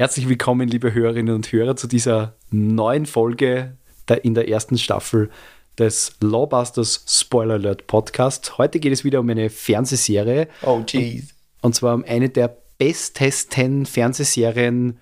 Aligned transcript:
Herzlich 0.00 0.30
willkommen, 0.30 0.66
liebe 0.66 0.94
Hörerinnen 0.94 1.34
und 1.34 1.52
Hörer, 1.52 1.76
zu 1.76 1.86
dieser 1.86 2.34
neuen 2.50 3.04
Folge 3.04 3.76
der, 4.08 4.24
in 4.24 4.32
der 4.32 4.48
ersten 4.48 4.78
Staffel 4.78 5.28
des 5.78 6.12
Lawbusters 6.22 7.04
Spoiler 7.06 7.56
Alert 7.56 7.86
Podcast. 7.86 8.56
Heute 8.56 8.80
geht 8.80 8.94
es 8.94 9.04
wieder 9.04 9.20
um 9.20 9.28
eine 9.28 9.50
Fernsehserie. 9.50 10.48
Oh, 10.62 10.82
jeez. 10.88 11.34
Und 11.60 11.74
zwar 11.74 11.94
um 11.94 12.02
eine 12.08 12.30
der 12.30 12.56
bestesten 12.78 13.84
Fernsehserien 13.84 14.98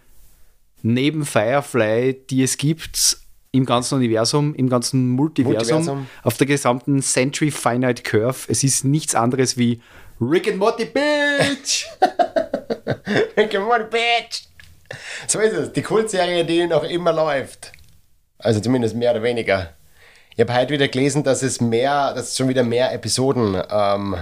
neben 0.82 1.24
Firefly, 1.24 2.16
die 2.28 2.42
es 2.42 2.56
gibt 2.56 3.18
im 3.52 3.66
ganzen 3.66 3.94
Universum, 3.94 4.52
im 4.56 4.68
ganzen 4.68 5.10
Multiversum, 5.10 5.76
Multiversum. 5.76 6.06
auf 6.24 6.38
der 6.38 6.48
gesamten 6.48 7.02
Century 7.02 7.52
Finite 7.52 8.02
Curve. 8.02 8.46
Es 8.48 8.64
ist 8.64 8.84
nichts 8.84 9.14
anderes 9.14 9.56
wie 9.56 9.80
Rick 10.20 10.48
and 10.48 10.56
Morty 10.56 10.86
Bitch! 10.86 11.86
Rick 13.36 13.54
and 13.54 13.64
Morty, 13.64 13.84
bitch! 13.84 14.48
So 15.26 15.38
ist 15.40 15.52
es. 15.52 15.72
Die 15.72 15.82
Kultserie, 15.82 16.44
die 16.44 16.66
noch 16.66 16.84
immer 16.84 17.12
läuft. 17.12 17.72
Also 18.38 18.60
zumindest 18.60 18.94
mehr 18.94 19.10
oder 19.12 19.22
weniger. 19.22 19.70
Ich 20.34 20.40
habe 20.40 20.54
heute 20.54 20.74
wieder 20.74 20.88
gelesen, 20.88 21.24
dass 21.24 21.42
es 21.42 21.60
mehr, 21.60 22.14
dass 22.14 22.36
schon 22.36 22.48
wieder 22.48 22.62
mehr 22.62 22.92
Episoden 22.92 23.60
ähm, 23.70 24.16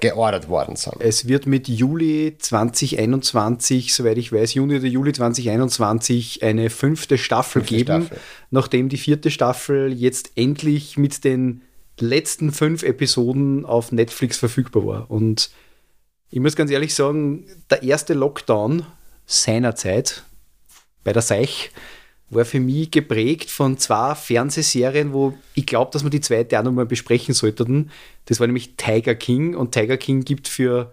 geordert 0.00 0.48
worden 0.48 0.76
sind. 0.76 0.96
Es 1.00 1.26
wird 1.28 1.46
mit 1.46 1.68
Juli 1.68 2.36
2021, 2.38 3.94
soweit 3.94 4.18
ich 4.18 4.32
weiß, 4.32 4.54
Juni 4.54 4.76
oder 4.76 4.86
Juli 4.86 5.12
2021 5.12 6.42
eine 6.42 6.68
fünfte 6.68 7.16
Staffel 7.16 7.62
Fünfte 7.62 7.76
geben, 7.76 8.06
Staffel. 8.06 8.18
nachdem 8.50 8.88
die 8.88 8.98
vierte 8.98 9.30
Staffel 9.30 9.92
jetzt 9.92 10.32
endlich 10.36 10.98
mit 10.98 11.24
den 11.24 11.62
letzten 11.98 12.52
fünf 12.52 12.82
Episoden 12.82 13.64
auf 13.64 13.92
Netflix 13.92 14.36
verfügbar 14.36 14.86
war. 14.86 15.10
Und 15.10 15.50
ich 16.30 16.40
muss 16.40 16.56
ganz 16.56 16.70
ehrlich 16.70 16.94
sagen, 16.94 17.46
der 17.70 17.82
erste 17.82 18.14
Lockdown 18.14 18.84
seinerzeit 19.32 20.22
bei 21.04 21.12
der 21.12 21.22
Seich 21.22 21.70
war 22.30 22.44
für 22.44 22.60
mich 22.60 22.90
geprägt 22.90 23.50
von 23.50 23.76
zwei 23.76 24.14
Fernsehserien, 24.14 25.12
wo 25.12 25.34
ich 25.54 25.66
glaube, 25.66 25.90
dass 25.90 26.02
wir 26.02 26.10
die 26.10 26.20
zweite 26.20 26.58
auch 26.58 26.64
nochmal 26.64 26.86
besprechen 26.86 27.34
sollten. 27.34 27.90
Das 28.24 28.40
war 28.40 28.46
nämlich 28.46 28.76
Tiger 28.76 29.14
King 29.14 29.54
und 29.54 29.72
Tiger 29.72 29.98
King 29.98 30.24
gibt 30.24 30.48
für 30.48 30.92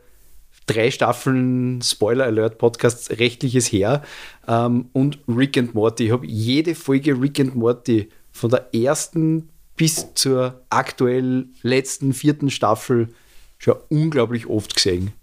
drei 0.66 0.92
Staffeln 0.92 1.81
Spoiler 1.81 2.26
Alert 2.26 2.58
Podcast 2.58 3.12
rechtliches 3.20 3.72
her 3.72 4.04
ähm, 4.48 4.90
und 4.92 5.20
Rick 5.28 5.58
and 5.58 5.74
Morty. 5.74 6.06
Ich 6.06 6.12
habe 6.12 6.28
jede 6.28 6.76
Folge 6.76 7.20
Rick 7.20 7.40
and 7.40 7.56
Morty 7.56 8.09
von 8.31 8.50
der 8.50 8.74
ersten 8.74 9.50
bis 9.78 10.14
zur 10.14 10.62
aktuell 10.70 11.48
letzten 11.62 12.14
vierten 12.14 12.50
Staffel 12.50 13.09
schon 13.58 13.76
unglaublich 13.90 14.48
oft 14.48 14.76
gesehen. 14.76 15.14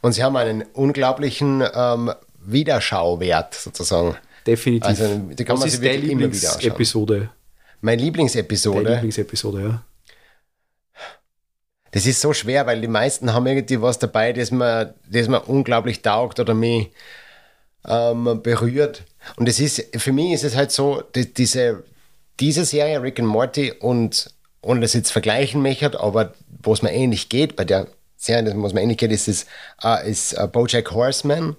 Und 0.00 0.12
sie 0.12 0.22
haben 0.22 0.36
einen 0.36 0.64
unglaublichen 0.72 1.62
ähm, 1.74 2.12
Wiederschauwert 2.52 3.54
sozusagen. 3.54 4.16
Definitiv. 4.46 4.86
Also, 4.86 5.18
die 5.18 5.44
kann 5.44 5.54
Was 5.54 5.60
man 5.60 5.68
ist 5.68 5.74
sich 5.74 5.82
wirklich 5.82 6.10
immer 6.10 6.20
wieder 6.20 6.34
anschauen. 6.34 6.60
Lieblingsepisode? 6.60 7.30
Meine 7.80 7.96
Deine 7.96 8.06
Lieblingsepisode. 8.06 8.92
Lieblingsepisode, 8.94 9.62
ja. 9.62 9.82
Das 11.90 12.06
ist 12.06 12.20
so 12.20 12.32
schwer, 12.32 12.66
weil 12.66 12.80
die 12.80 12.88
meisten 12.88 13.32
haben 13.32 13.46
irgendwie 13.46 13.80
was 13.80 13.98
dabei, 13.98 14.32
das 14.32 14.50
mir, 14.50 14.94
das 15.10 15.28
mir 15.28 15.40
unglaublich 15.40 16.02
taugt 16.02 16.38
oder 16.38 16.54
mich 16.54 16.90
ähm, 17.86 18.40
berührt. 18.42 19.02
Und 19.36 19.48
es 19.48 19.58
ist, 19.60 19.84
für 19.96 20.12
mich 20.12 20.32
ist 20.32 20.44
es 20.44 20.54
halt 20.54 20.70
so, 20.70 21.02
die, 21.14 21.32
diese, 21.32 21.84
diese 22.40 22.64
Serie 22.64 23.02
Rick 23.02 23.20
and 23.20 23.28
Morty 23.28 23.72
und, 23.72 24.34
ohne 24.60 24.80
das 24.80 24.92
jetzt 24.92 25.10
vergleichen 25.10 25.62
möchte, 25.62 25.98
aber 25.98 26.34
wo 26.62 26.72
es 26.72 26.82
mir 26.82 26.92
ähnlich 26.92 27.28
geht, 27.28 27.56
bei 27.56 27.64
der 27.64 27.86
Serie, 28.16 28.52
wo 28.56 28.66
es 28.66 28.74
mir 28.74 28.82
ähnlich 28.82 28.98
geht, 28.98 29.12
ist, 29.12 29.28
es, 29.28 29.46
äh, 29.82 30.10
ist 30.10 30.34
äh, 30.34 30.46
Bojack 30.46 30.90
Horseman. 30.90 31.56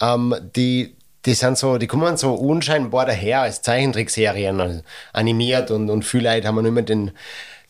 Ähm, 0.00 0.34
die, 0.54 0.94
die 1.24 1.34
sind 1.34 1.58
so, 1.58 1.78
die 1.78 1.86
kommen 1.86 2.16
so 2.16 2.34
unscheinbar 2.34 3.06
daher 3.06 3.42
als 3.42 3.62
Zeichentrickserien 3.62 4.60
also 4.60 4.80
animiert 5.12 5.70
und, 5.70 5.90
und 5.90 6.04
viele 6.04 6.32
Leute 6.34 6.48
haben 6.48 6.64
immer 6.64 6.82
den, 6.82 7.10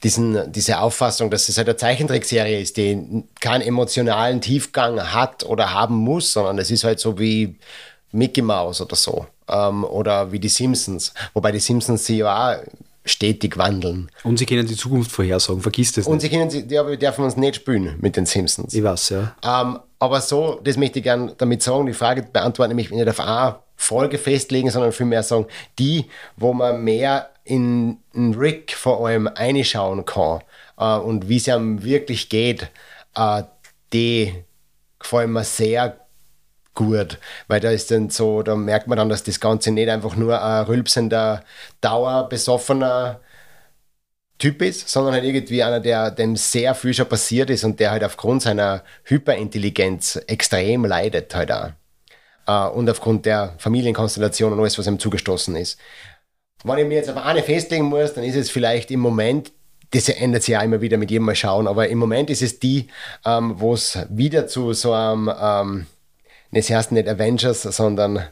diesen, 0.03 0.53
diese 0.53 0.79
Auffassung, 0.81 1.31
dass 1.31 1.49
es 1.49 1.57
halt 1.57 1.69
eine 1.69 1.77
Zeichentrickserie 1.77 2.61
ist, 2.61 2.77
die 2.77 3.25
keinen 3.41 3.63
emotionalen 3.63 4.41
Tiefgang 4.41 5.01
hat 5.15 5.45
oder 5.45 5.73
haben 5.73 5.95
muss, 5.97 6.33
sondern 6.33 6.59
es 6.59 6.71
ist 6.71 6.85
halt 6.85 7.01
so 7.01 7.19
wie 7.19 7.57
Mickey 8.13 8.43
Mouse 8.43 8.81
oder 8.81 8.97
so. 8.97 9.27
Ähm, 9.49 9.85
oder 9.85 10.33
wie 10.33 10.41
die 10.41 10.49
Simpsons. 10.49 11.15
Wobei 11.33 11.53
die 11.53 11.61
Simpsons 11.61 12.05
sich 12.05 12.19
ja 12.19 12.57
auch 12.57 12.63
stetig 13.05 13.57
wandeln. 13.57 14.11
Und 14.25 14.39
sie 14.39 14.47
können 14.47 14.67
die 14.67 14.75
Zukunft 14.77 15.13
vorhersagen, 15.13 15.63
vergiss 15.63 15.93
das 15.93 16.07
Und 16.09 16.15
nicht. 16.21 16.23
sie 16.33 16.37
können, 16.37 16.51
sie- 16.51 16.67
ja, 16.69 16.87
wir 16.87 16.97
dürfen 16.97 17.25
uns 17.25 17.37
nicht 17.37 17.55
spielen 17.57 17.95
mit 18.01 18.17
den 18.17 18.27
Simpsons. 18.27 18.75
Ich 18.75 18.83
weiß, 18.83 19.11
ja. 19.11 19.37
Ähm, 19.45 19.79
aber 19.99 20.21
so, 20.21 20.61
das 20.63 20.77
möchte 20.77 20.99
ich 20.99 21.05
gerne 21.05 21.35
damit 21.37 21.63
sagen, 21.63 21.87
die 21.87 21.93
Frage 21.93 22.23
beantworten, 22.23 22.71
nämlich 22.71 22.91
nicht 22.91 23.09
auf 23.09 23.21
eine 23.21 23.57
Folge 23.77 24.19
festlegen, 24.19 24.71
sondern 24.71 24.93
vielmehr 24.93 25.23
sagen, 25.23 25.47
die, 25.79 26.07
wo 26.37 26.53
man 26.53 26.83
mehr 26.83 27.31
in, 27.45 27.99
in 28.13 28.35
Rick 28.35 28.73
vor 28.73 29.07
allem 29.07 29.29
einschauen 29.29 30.05
kann 30.05 30.43
äh, 30.79 30.97
und 30.97 31.29
wie 31.29 31.37
es 31.37 31.47
ihm 31.47 31.83
wirklich 31.83 32.29
geht, 32.29 32.71
äh, 33.15 33.43
die 33.93 34.45
gefallen 34.99 35.33
mir 35.33 35.45
sehr 35.45 35.97
gut, 36.75 37.19
weil 37.49 37.61
da 37.61 37.71
ist 37.71 37.91
dann 37.91 38.11
so, 38.11 38.43
da 38.43 38.55
merkt 38.55 38.87
man 38.87 38.99
dann, 38.99 39.09
dass 39.09 39.25
das 39.25 39.41
Ganze 39.41 39.71
nicht 39.71 39.89
einfach 39.89 40.17
nur 40.17 40.43
ein 40.43 40.65
rülpsender, 40.65 41.43
dauerbesoffener 41.81 43.21
Typ 44.39 44.61
ist, 44.61 44.89
sondern 44.89 45.15
halt 45.15 45.25
irgendwie 45.25 45.63
einer, 45.63 45.81
der 45.81 46.11
dem 46.11 46.37
sehr 46.37 46.75
viel 46.75 46.93
schon 46.93 47.09
passiert 47.09 47.49
ist 47.49 47.65
und 47.65 47.81
der 47.81 47.91
halt 47.91 48.05
aufgrund 48.05 48.43
seiner 48.43 48.83
Hyperintelligenz 49.05 50.21
extrem 50.27 50.85
leidet 50.85 51.35
halt 51.35 51.51
auch. 51.53 51.71
Äh, 52.47 52.69
und 52.69 52.89
aufgrund 52.91 53.25
der 53.25 53.55
Familienkonstellation 53.59 54.53
und 54.53 54.61
alles, 54.61 54.79
was 54.79 54.87
ihm 54.87 54.99
zugestoßen 54.99 55.57
ist. 55.57 55.79
Wenn 56.65 56.79
ich 56.79 56.87
mir 56.87 56.97
jetzt 56.97 57.11
auf 57.11 57.17
eine 57.17 57.43
festlegen 57.43 57.87
muss, 57.87 58.15
dann 58.15 58.25
ist 58.25 58.37
es 58.37 58.51
vielleicht 58.51 58.91
im 58.91 59.01
Moment, 59.01 59.53
das 59.93 60.09
ändert 60.09 60.43
sich 60.43 60.53
ja 60.53 60.61
immer 60.63 60.81
wieder 60.81 60.99
mit 60.99 61.11
jedem 61.11 61.25
Mal 61.25 61.35
schauen, 61.35 61.67
aber 61.67 61.89
im 61.89 61.99
Moment 61.99 62.29
ist 62.29 62.43
es 62.43 62.59
die, 62.59 62.89
ähm, 63.25 63.55
wo 63.59 63.73
es 63.73 63.99
wieder 64.11 64.47
zu 64.49 64.73
so 64.73 64.93
einem, 64.93 65.31
ähm, 65.41 65.87
das 66.51 66.69
heißt 66.69 66.93
nicht 66.93 67.09
Avengers, 67.09 67.63
sondern 67.63 68.23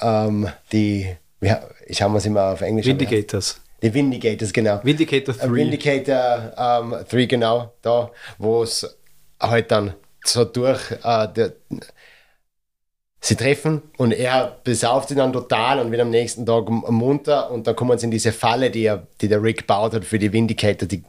ähm, 0.00 0.48
die, 0.72 1.08
ja, 1.40 1.62
ich 1.86 1.98
schaue 1.98 2.16
es 2.18 2.26
immer 2.26 2.52
auf 2.52 2.60
Englisch 2.60 2.86
an. 2.86 2.92
Vindigators. 2.92 3.60
Die 3.82 3.92
Vindigators, 3.94 4.52
genau. 4.52 4.80
Vindicator 4.82 5.34
Äh, 5.34 5.38
3. 5.48 5.54
Vindicator 5.54 6.52
ähm, 6.56 6.96
3, 7.08 7.24
genau, 7.26 7.72
da, 7.82 8.10
wo 8.38 8.62
es 8.62 8.98
halt 9.40 9.70
dann 9.70 9.94
so 10.24 10.44
durch 10.44 10.80
äh, 11.02 11.28
der, 11.28 11.52
sie 13.20 13.36
treffen 13.36 13.82
und 13.98 14.12
er 14.12 14.58
besauft 14.64 15.10
sie 15.10 15.14
dann 15.14 15.32
total 15.32 15.78
und 15.78 15.90
wird 15.90 16.00
am 16.00 16.10
nächsten 16.10 16.46
Tag 16.46 16.68
munter 16.68 17.50
und 17.50 17.66
dann 17.66 17.76
kommen 17.76 17.98
sie 17.98 18.06
in 18.06 18.10
diese 18.10 18.32
Falle, 18.32 18.70
die, 18.70 18.84
er, 18.84 19.06
die 19.20 19.28
der 19.28 19.42
Rick 19.42 19.66
baut 19.66 19.94
hat 19.94 20.04
für 20.04 20.18
die 20.18 20.32
Vindicator, 20.32 20.88
die, 20.88 21.02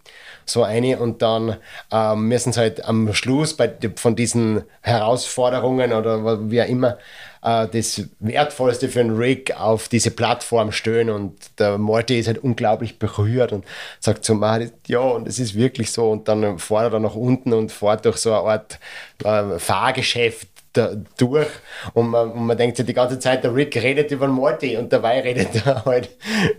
so 0.45 0.63
eine 0.63 0.97
und 0.99 1.21
dann 1.21 1.57
ähm, 1.91 2.27
müssen 2.27 2.51
sie 2.51 2.59
halt 2.59 2.83
am 2.85 3.13
Schluss 3.13 3.55
bei, 3.55 3.71
von 3.95 4.15
diesen 4.15 4.63
Herausforderungen 4.81 5.93
oder 5.93 6.49
wie 6.49 6.61
auch 6.61 6.67
immer 6.67 6.97
äh, 7.43 7.67
das 7.67 8.03
Wertvollste 8.19 8.89
für 8.89 8.99
den 8.99 9.15
Rick 9.15 9.59
auf 9.59 9.87
diese 9.87 10.11
Plattform 10.11 10.71
stehen 10.71 11.09
und 11.09 11.59
der 11.59 11.77
Morty 11.77 12.19
ist 12.19 12.27
halt 12.27 12.39
unglaublich 12.39 12.99
berührt 12.99 13.51
und 13.51 13.65
sagt 13.99 14.23
zu 14.23 14.35
Marit, 14.35 14.73
ja 14.87 14.99
und 14.99 15.27
es 15.27 15.39
ist 15.39 15.55
wirklich 15.55 15.91
so. 15.91 16.09
Und 16.11 16.27
dann 16.27 16.59
fährt 16.59 16.93
er 16.93 16.99
nach 16.99 17.15
unten 17.15 17.53
und 17.53 17.71
fährt 17.71 18.05
durch 18.05 18.17
so 18.17 18.33
eine 18.33 18.49
Art 18.49 18.79
äh, 19.23 19.59
Fahrgeschäft 19.59 20.47
da, 20.73 20.95
durch. 21.17 21.49
Und 21.93 22.09
man, 22.09 22.31
und 22.31 22.45
man 22.45 22.57
denkt 22.57 22.77
sich 22.77 22.85
die 22.85 22.93
ganze 22.93 23.19
Zeit, 23.19 23.43
der 23.43 23.53
Rick 23.53 23.75
redet 23.75 24.11
über 24.11 24.27
den 24.27 24.35
Morty 24.35 24.77
und 24.77 24.91
dabei 24.93 25.21
redet 25.21 25.49
er 25.65 25.85
halt 25.85 26.09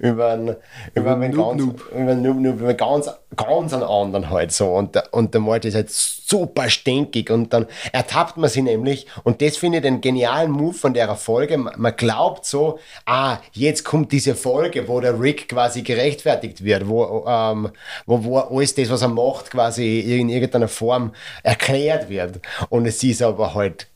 über 0.01 0.33
einen, 0.33 0.57
über 0.95 1.15
einen 1.15 1.35
Noob 1.35 1.49
ganz, 1.49 1.63
Noob. 1.63 1.93
über 1.93 2.11
einen 2.11 2.23
Noob 2.23 2.37
Noob, 2.37 2.55
über 2.57 2.69
einen 2.69 2.77
ganz, 2.77 3.11
ganz 3.37 3.73
einen 3.73 3.83
anderen 3.83 4.31
halt 4.31 4.53
so. 4.53 4.73
Und 4.75 4.95
der, 4.95 5.05
und 5.13 5.33
der 5.35 5.41
Morty 5.41 5.69
ist 5.69 5.75
halt 5.75 5.91
super 5.91 6.69
stinkig 6.69 7.31
und 7.31 7.53
dann 7.53 7.67
ertappt 7.93 8.37
man 8.37 8.51
sie 8.51 8.63
nämlich. 8.63 9.07
Und 9.25 9.41
das 9.43 9.57
finde 9.57 9.79
ich 9.79 9.83
den 9.83 10.01
genialen 10.01 10.51
Move 10.51 10.75
von 10.75 10.95
der 10.95 11.15
Folge, 11.17 11.59
man 11.59 11.97
glaubt 11.97 12.45
so, 12.45 12.79
ah, 13.07 13.39
jetzt 13.53 13.85
kommt 13.85 14.13
diese 14.13 14.35
Folge, 14.35 14.89
wo 14.89 15.01
der 15.01 15.21
Rick 15.21 15.49
quasi 15.49 15.83
gerechtfertigt 15.83 16.65
wird, 16.65 16.89
wo, 16.89 17.25
ähm, 17.27 17.71
wo, 18.07 18.25
wo 18.25 18.39
alles 18.39 18.75
das, 18.75 18.91
was 18.91 19.03
er 19.03 19.09
macht, 19.09 19.51
quasi 19.51 20.01
in 20.01 20.29
irgendeiner 20.29 20.69
Form 20.69 21.13
erklärt 21.43 22.09
wird. 22.09 22.41
Und 22.69 22.87
es 22.87 23.03
ist 23.03 23.23
aber 23.23 23.55
halt 23.55 23.89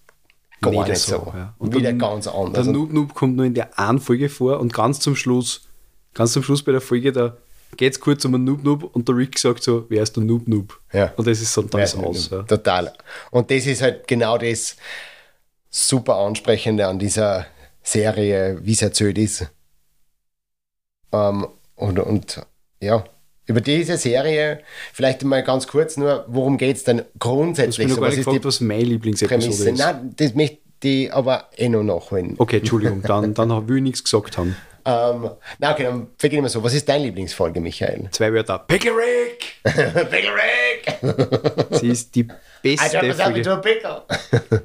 gar 0.62 0.70
Nicht 0.70 0.88
nicht 0.88 0.98
so, 1.00 1.16
so. 1.18 1.32
ja. 1.36 1.54
Wieder 1.60 1.80
der- 1.80 1.92
ganz 1.94 2.26
anders. 2.26 2.52
Der 2.54 2.62
Und 2.66 2.72
Noob 2.72 2.92
Noob 2.92 3.14
kommt 3.14 3.36
nur 3.36 3.44
in 3.46 3.54
der 3.54 3.78
einen 3.78 3.98
Folge 4.00 4.28
vor 4.28 4.58
und 4.60 4.72
ganz 4.72 5.00
zum 5.00 5.14
Schluss, 5.16 5.68
ganz 6.14 6.32
zum 6.32 6.42
Schluss 6.42 6.62
bei 6.62 6.72
der 6.72 6.80
Folge, 6.80 7.12
da 7.12 7.36
geht 7.76 7.92
es 7.92 8.00
kurz 8.00 8.24
um 8.24 8.34
einen 8.34 8.44
Noob 8.44 8.64
Noob 8.64 8.94
und 8.94 9.06
der 9.08 9.16
Rick 9.16 9.38
sagt 9.38 9.62
so, 9.62 9.84
wer 9.88 10.02
ist 10.02 10.16
der 10.16 10.22
Noob 10.24 10.48
Noob? 10.48 10.80
Ja. 10.92 11.12
Und 11.16 11.26
das 11.26 11.40
ist 11.40 11.52
so 11.52 11.62
dann 11.62 11.80
Ja, 11.80 11.84
ist 11.84 11.96
aus. 11.96 12.30
Ja. 12.30 12.42
Total. 12.44 12.92
Und 13.30 13.50
das 13.50 13.66
ist 13.66 13.82
halt 13.82 14.06
genau 14.08 14.38
das 14.38 14.76
super 15.70 16.16
Ansprechende 16.16 16.86
an 16.86 16.98
dieser 16.98 17.46
Serie, 17.82 18.58
wie 18.62 18.72
es 18.72 18.82
erzählt 18.82 19.18
ist. 19.18 19.46
Ähm, 21.12 21.46
und, 21.76 21.98
und 21.98 22.40
ja, 22.80 23.04
über 23.46 23.60
diese 23.60 23.96
Serie, 23.96 24.60
vielleicht 24.92 25.22
mal 25.24 25.42
ganz 25.42 25.66
kurz 25.66 25.96
nur, 25.96 26.24
worum 26.28 26.58
geht 26.58 26.76
es 26.76 26.84
denn 26.84 26.98
Ich 27.00 27.04
grundsätzlich? 27.18 27.88
noch 27.88 27.94
So, 27.96 28.00
gar 28.00 28.08
nicht 28.08 28.18
gefragt, 28.18 28.44
was 28.44 28.60
meine 28.60 28.82
Lieblingsepisode 28.84 29.70
ist. 29.70 29.78
Nein, 29.78 30.12
das 30.16 30.34
möchte 30.34 30.58
die 30.82 31.10
aber 31.10 31.48
eh 31.56 31.68
noch 31.68 31.82
nachholen. 31.82 32.34
Okay, 32.38 32.58
Entschuldigung, 32.58 33.02
dann, 33.02 33.34
dann 33.34 33.68
will 33.68 33.76
ich 33.78 33.82
nichts 33.82 34.04
gesagt 34.04 34.36
haben. 34.38 34.56
Ähm, 34.88 35.30
na 35.58 35.72
okay, 35.72 35.82
dann 35.82 36.06
beginnen 36.16 36.44
wir 36.44 36.48
so. 36.48 36.62
Was 36.62 36.72
ist 36.72 36.88
deine 36.88 37.06
Lieblingsfolge, 37.06 37.60
Michael? 37.60 38.06
Zwei 38.12 38.32
Wörter. 38.32 38.60
Pickle 38.60 38.92
Rick! 38.92 39.56
Pickle 39.64 40.30
Rick! 40.32 41.80
Sie 41.80 41.88
ist 41.88 42.14
die 42.14 42.20
I 42.20 42.28
beste 42.62 42.96
don't 43.00 43.14
Folge. 43.14 43.56
pickle. 43.62 44.02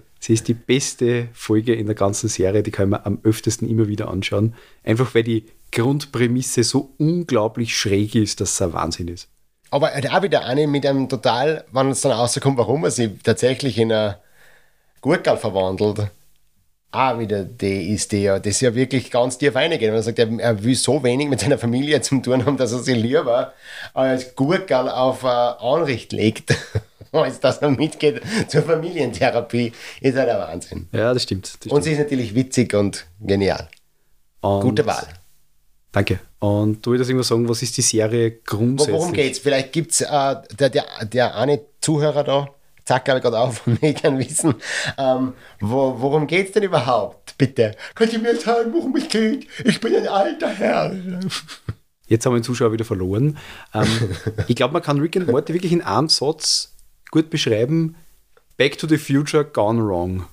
Sie 0.21 0.33
ist 0.33 0.47
die 0.47 0.53
beste 0.53 1.29
Folge 1.33 1.73
in 1.73 1.87
der 1.87 1.95
ganzen 1.95 2.29
Serie, 2.29 2.61
die 2.61 2.69
kann 2.69 2.89
man 2.89 3.01
am 3.03 3.19
öftesten 3.23 3.67
immer 3.67 3.87
wieder 3.87 4.07
anschauen. 4.07 4.53
Einfach 4.83 5.15
weil 5.15 5.23
die 5.23 5.47
Grundprämisse 5.71 6.63
so 6.63 6.93
unglaublich 6.99 7.75
schräg 7.75 8.13
ist, 8.13 8.39
dass 8.39 8.51
es 8.51 8.61
ein 8.61 8.71
Wahnsinn 8.71 9.07
ist. 9.07 9.29
Aber 9.71 9.91
auch 9.93 10.21
wieder 10.21 10.45
eine 10.45 10.67
mit 10.67 10.85
einem 10.85 11.09
total, 11.09 11.65
wenn 11.71 11.89
es 11.89 12.01
dann 12.01 12.11
rauskommt, 12.11 12.59
warum 12.59 12.83
er 12.83 12.91
sich 12.91 13.09
tatsächlich 13.23 13.79
in 13.79 13.91
ein 13.91 14.15
Gurkel 15.01 15.37
verwandelt. 15.37 16.11
Auch 16.91 17.17
wieder 17.17 17.43
die 17.43 17.91
ist 17.91 18.13
ja, 18.13 18.37
das 18.37 18.55
ist 18.55 18.61
ja 18.61 18.75
wirklich 18.75 19.09
ganz 19.09 19.39
tief 19.39 19.55
reingeht. 19.55 19.81
Wenn 19.81 19.93
er 19.93 20.03
sagt, 20.03 20.19
er, 20.19 20.29
er 20.39 20.63
will 20.63 20.75
so 20.75 21.01
wenig 21.03 21.29
mit 21.29 21.39
seiner 21.39 21.57
Familie 21.57 21.99
zu 22.01 22.19
tun 22.19 22.45
haben, 22.45 22.57
dass 22.57 22.73
er 22.73 22.79
sich 22.79 22.97
lieber 22.97 23.53
als 23.95 24.35
Gurkel 24.35 24.87
auf 24.87 25.23
äh, 25.23 25.27
Anricht 25.27 26.11
legt, 26.11 26.53
als 27.19 27.39
dass 27.39 27.57
er 27.59 27.69
mitgeht 27.71 28.21
zur 28.47 28.63
Familientherapie, 28.63 29.73
ist 30.01 30.15
halt 30.17 30.29
ein 30.29 30.37
Wahnsinn. 30.39 30.87
Ja, 30.91 31.13
das 31.13 31.23
stimmt. 31.23 31.45
Das 31.47 31.53
Und 31.55 31.61
stimmt. 31.69 31.83
sie 31.83 31.91
ist 31.93 31.99
natürlich 31.99 32.35
witzig 32.35 32.73
und 32.73 33.05
genial. 33.19 33.67
Und- 34.41 34.61
Gute 34.61 34.85
Wahl. 34.85 35.07
Danke. 35.91 36.19
Und 36.39 36.85
du 36.85 36.91
würdest 36.91 37.09
irgendwas 37.09 37.27
sagen, 37.27 37.47
was 37.49 37.61
ist 37.61 37.75
die 37.75 37.81
Serie 37.81 38.31
grundsätzlich? 38.31 38.95
Worum 38.95 39.11
geht's? 39.13 39.39
Vielleicht 39.39 39.73
gibt's 39.73 39.99
äh, 40.01 40.07
der, 40.57 40.69
der, 40.69 40.85
der 41.03 41.35
eine 41.35 41.59
Zuhörer 41.81 42.23
da, 42.23 42.47
zack, 42.85 43.09
habe 43.09 43.19
ich 43.19 43.23
gerade 43.23 43.37
auf 43.39 43.67
und 43.67 43.83
ich 43.83 44.01
kann 44.01 44.17
wissen, 44.17 44.55
ähm, 44.97 45.33
wo, 45.59 45.95
worum 45.99 46.27
geht's 46.27 46.53
denn 46.53 46.63
überhaupt? 46.63 47.37
Bitte. 47.37 47.75
Könnt 47.93 48.13
ihr 48.13 48.19
mir 48.19 48.35
sagen, 48.37 48.71
worum 48.73 48.95
es 48.95 49.09
geht? 49.09 49.47
Ich 49.65 49.81
bin 49.81 49.95
ein 49.95 50.07
alter 50.07 50.49
Herr. 50.49 50.93
Jetzt 52.07 52.25
haben 52.25 52.33
wir 52.33 52.39
den 52.39 52.43
Zuschauer 52.43 52.71
wieder 52.71 52.85
verloren. 52.85 53.37
Ähm, 53.73 53.87
ich 54.47 54.55
glaube, 54.55 54.73
man 54.73 54.81
kann 54.81 54.99
Rick 54.99 55.17
and 55.17 55.27
Morty 55.27 55.53
wirklich 55.53 55.73
in 55.73 55.81
einem 55.81 56.07
Satz 56.09 56.70
gut 57.11 57.29
beschreiben. 57.29 57.95
Back 58.57 58.77
to 58.77 58.87
the 58.87 58.97
Future 58.97 59.43
gone 59.53 59.81
wrong. 59.83 60.25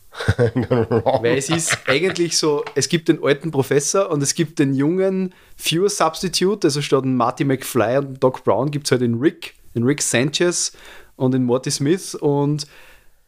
Weil 1.23 1.39
es 1.39 1.49
ist 1.51 1.79
eigentlich 1.87 2.37
so, 2.37 2.65
es 2.75 2.89
gibt 2.89 3.09
den 3.09 3.23
alten 3.23 3.51
Professor 3.51 4.11
und 4.11 4.23
es 4.23 4.35
gibt 4.35 4.59
den 4.59 4.75
jungen 4.75 5.35
Fewer 5.57 5.89
Substitute, 5.89 6.67
also 6.67 6.83
statt 6.83 7.05
den 7.05 7.17
Marty 7.17 7.45
McFly 7.45 7.99
und 7.99 8.23
Doc 8.23 8.43
Brown 8.45 8.71
gibt 8.71 8.87
es 8.87 8.91
halt 8.91 9.03
den 9.03 9.19
Rick, 9.19 9.55
den 9.75 9.85
Rick 9.85 10.03
Sanchez 10.03 10.73
und 11.17 11.33
den 11.33 11.45
Morty 11.45 11.71
Smith 11.71 12.15
und 12.15 12.67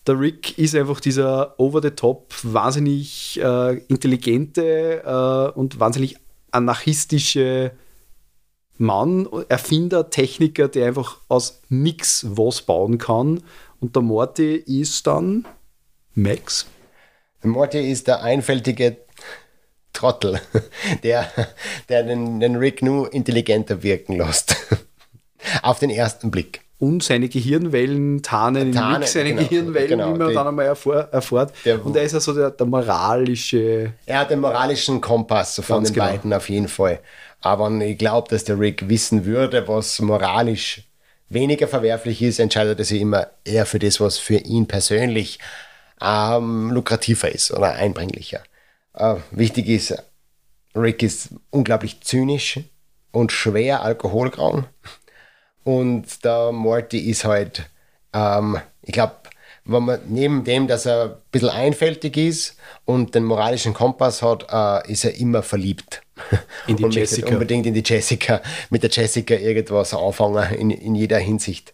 der 0.07 0.19
Rick 0.19 0.59
ist 0.59 0.75
einfach 0.75 1.01
dieser 1.01 1.59
over-the-top, 1.61 2.35
wahnsinnig 2.43 3.39
äh, 3.43 3.79
intelligente 3.89 5.03
äh, 5.05 5.59
und 5.59 5.79
wahnsinnig 5.79 6.17
anarchistische 6.51 7.73
Mann, 8.81 9.29
Erfinder, 9.51 10.09
Techniker, 10.09 10.67
der 10.67 10.87
einfach 10.89 11.19
aus 11.29 11.61
nix 11.69 12.25
was 12.31 12.63
bauen 12.63 12.97
kann. 12.97 13.43
Und 13.79 13.95
der 13.95 14.03
Morty 14.03 14.55
ist 14.57 15.07
dann 15.07 15.47
Max. 16.15 16.67
Morty 17.43 17.91
ist 17.91 18.07
der 18.09 18.23
einfältige 18.23 18.97
Trottel, 19.93 20.41
der, 21.03 21.31
der 21.91 22.05
den, 22.05 22.41
den 22.41 22.57
Rick 22.57 22.81
nur 22.83 23.13
intelligenter 23.13 23.83
wirken 23.83 24.17
lässt. 24.17 24.57
Auf 25.63 25.79
den 25.79 25.91
ersten 25.91 26.31
Blick. 26.31 26.63
Und 26.79 27.03
seine 27.03 27.29
Gehirnwellen 27.29 28.23
tarnen 28.23 28.69
in 28.69 28.73
Tarnen, 28.73 29.03
Rick 29.03 29.09
seine 29.09 29.31
genau, 29.35 29.43
Gehirnwellen, 29.43 29.89
genau, 29.91 30.15
wie 30.15 30.19
man 30.19 30.29
die- 30.29 30.35
dann 30.35 30.47
einmal 30.49 30.65
erfuhr, 30.65 31.09
erfährt. 31.13 31.53
Der- 31.67 31.85
und 31.85 31.95
er 31.95 32.05
ist 32.05 32.13
ja 32.13 32.21
so 32.21 32.33
der, 32.33 32.51
der 32.51 32.67
moralische. 32.67 33.93
Er 34.07 34.21
hat 34.21 34.31
den 34.31 34.41
moralischen 34.41 35.03
Kompass 35.03 35.61
von 35.63 35.85
den 35.85 35.93
genau. 35.93 36.07
beiden 36.07 36.33
auf 36.33 36.49
jeden 36.49 36.69
Fall. 36.69 37.01
Aber 37.41 37.71
ich 37.81 37.99
glaube, 37.99 38.29
dass 38.29 38.45
der 38.45 38.59
Rick 38.59 38.89
wissen 38.89 39.25
würde, 39.25 39.67
was 39.67 40.01
moralisch 40.01 40.83
weniger 41.29 41.69
verwerflich 41.69 42.23
ist, 42.23 42.39
entscheidet 42.39 42.79
er 42.79 42.85
sich 42.85 43.01
immer 43.01 43.29
eher 43.45 43.67
für 43.67 43.79
das, 43.79 44.01
was 44.01 44.19
für 44.19 44.37
ihn 44.37 44.67
persönlich 44.67 45.39
ähm, 46.01 46.71
lukrativer 46.71 47.31
ist 47.31 47.51
oder 47.53 47.75
einbringlicher. 47.75 48.43
Äh, 48.95 49.17
wichtig 49.31 49.69
ist, 49.69 49.95
Rick 50.75 51.03
ist 51.03 51.31
unglaublich 51.51 52.01
zynisch 52.01 52.61
und 53.13 53.33
schwer 53.33 53.83
alkoholgrau. 53.83 54.65
Und 55.65 56.25
der 56.25 56.53
Morty 56.53 56.99
ist 57.11 57.25
halt, 57.25 57.69
ähm, 58.13 58.59
ich 58.83 58.93
glaube, 58.93 59.15
wenn 59.71 59.85
man 59.85 60.01
neben 60.09 60.45
dem, 60.45 60.67
dass 60.67 60.87
er 60.87 61.05
ein 61.05 61.11
bisschen 61.31 61.49
einfältig 61.51 62.17
ist 62.17 62.57
und 62.85 63.15
den 63.15 63.25
moralischen 63.25 63.73
Kompass 63.73 64.23
hat, 64.23 64.47
äh, 64.51 64.91
ist 64.91 65.05
er 65.05 65.15
immer 65.17 65.43
verliebt. 65.43 66.03
In 66.67 66.77
die 66.77 66.85
und 66.87 66.95
Jessica. 66.95 67.29
Unbedingt 67.29 67.67
in 67.67 67.75
die 67.75 67.83
Jessica, 67.85 68.43
mit 68.71 68.83
der 68.83 68.91
Jessica 68.91 69.35
irgendwas 69.35 69.95
anfangen 69.95 70.55
in, 70.55 70.71
in 70.71 70.95
jeder 70.95 71.19
Hinsicht. 71.19 71.73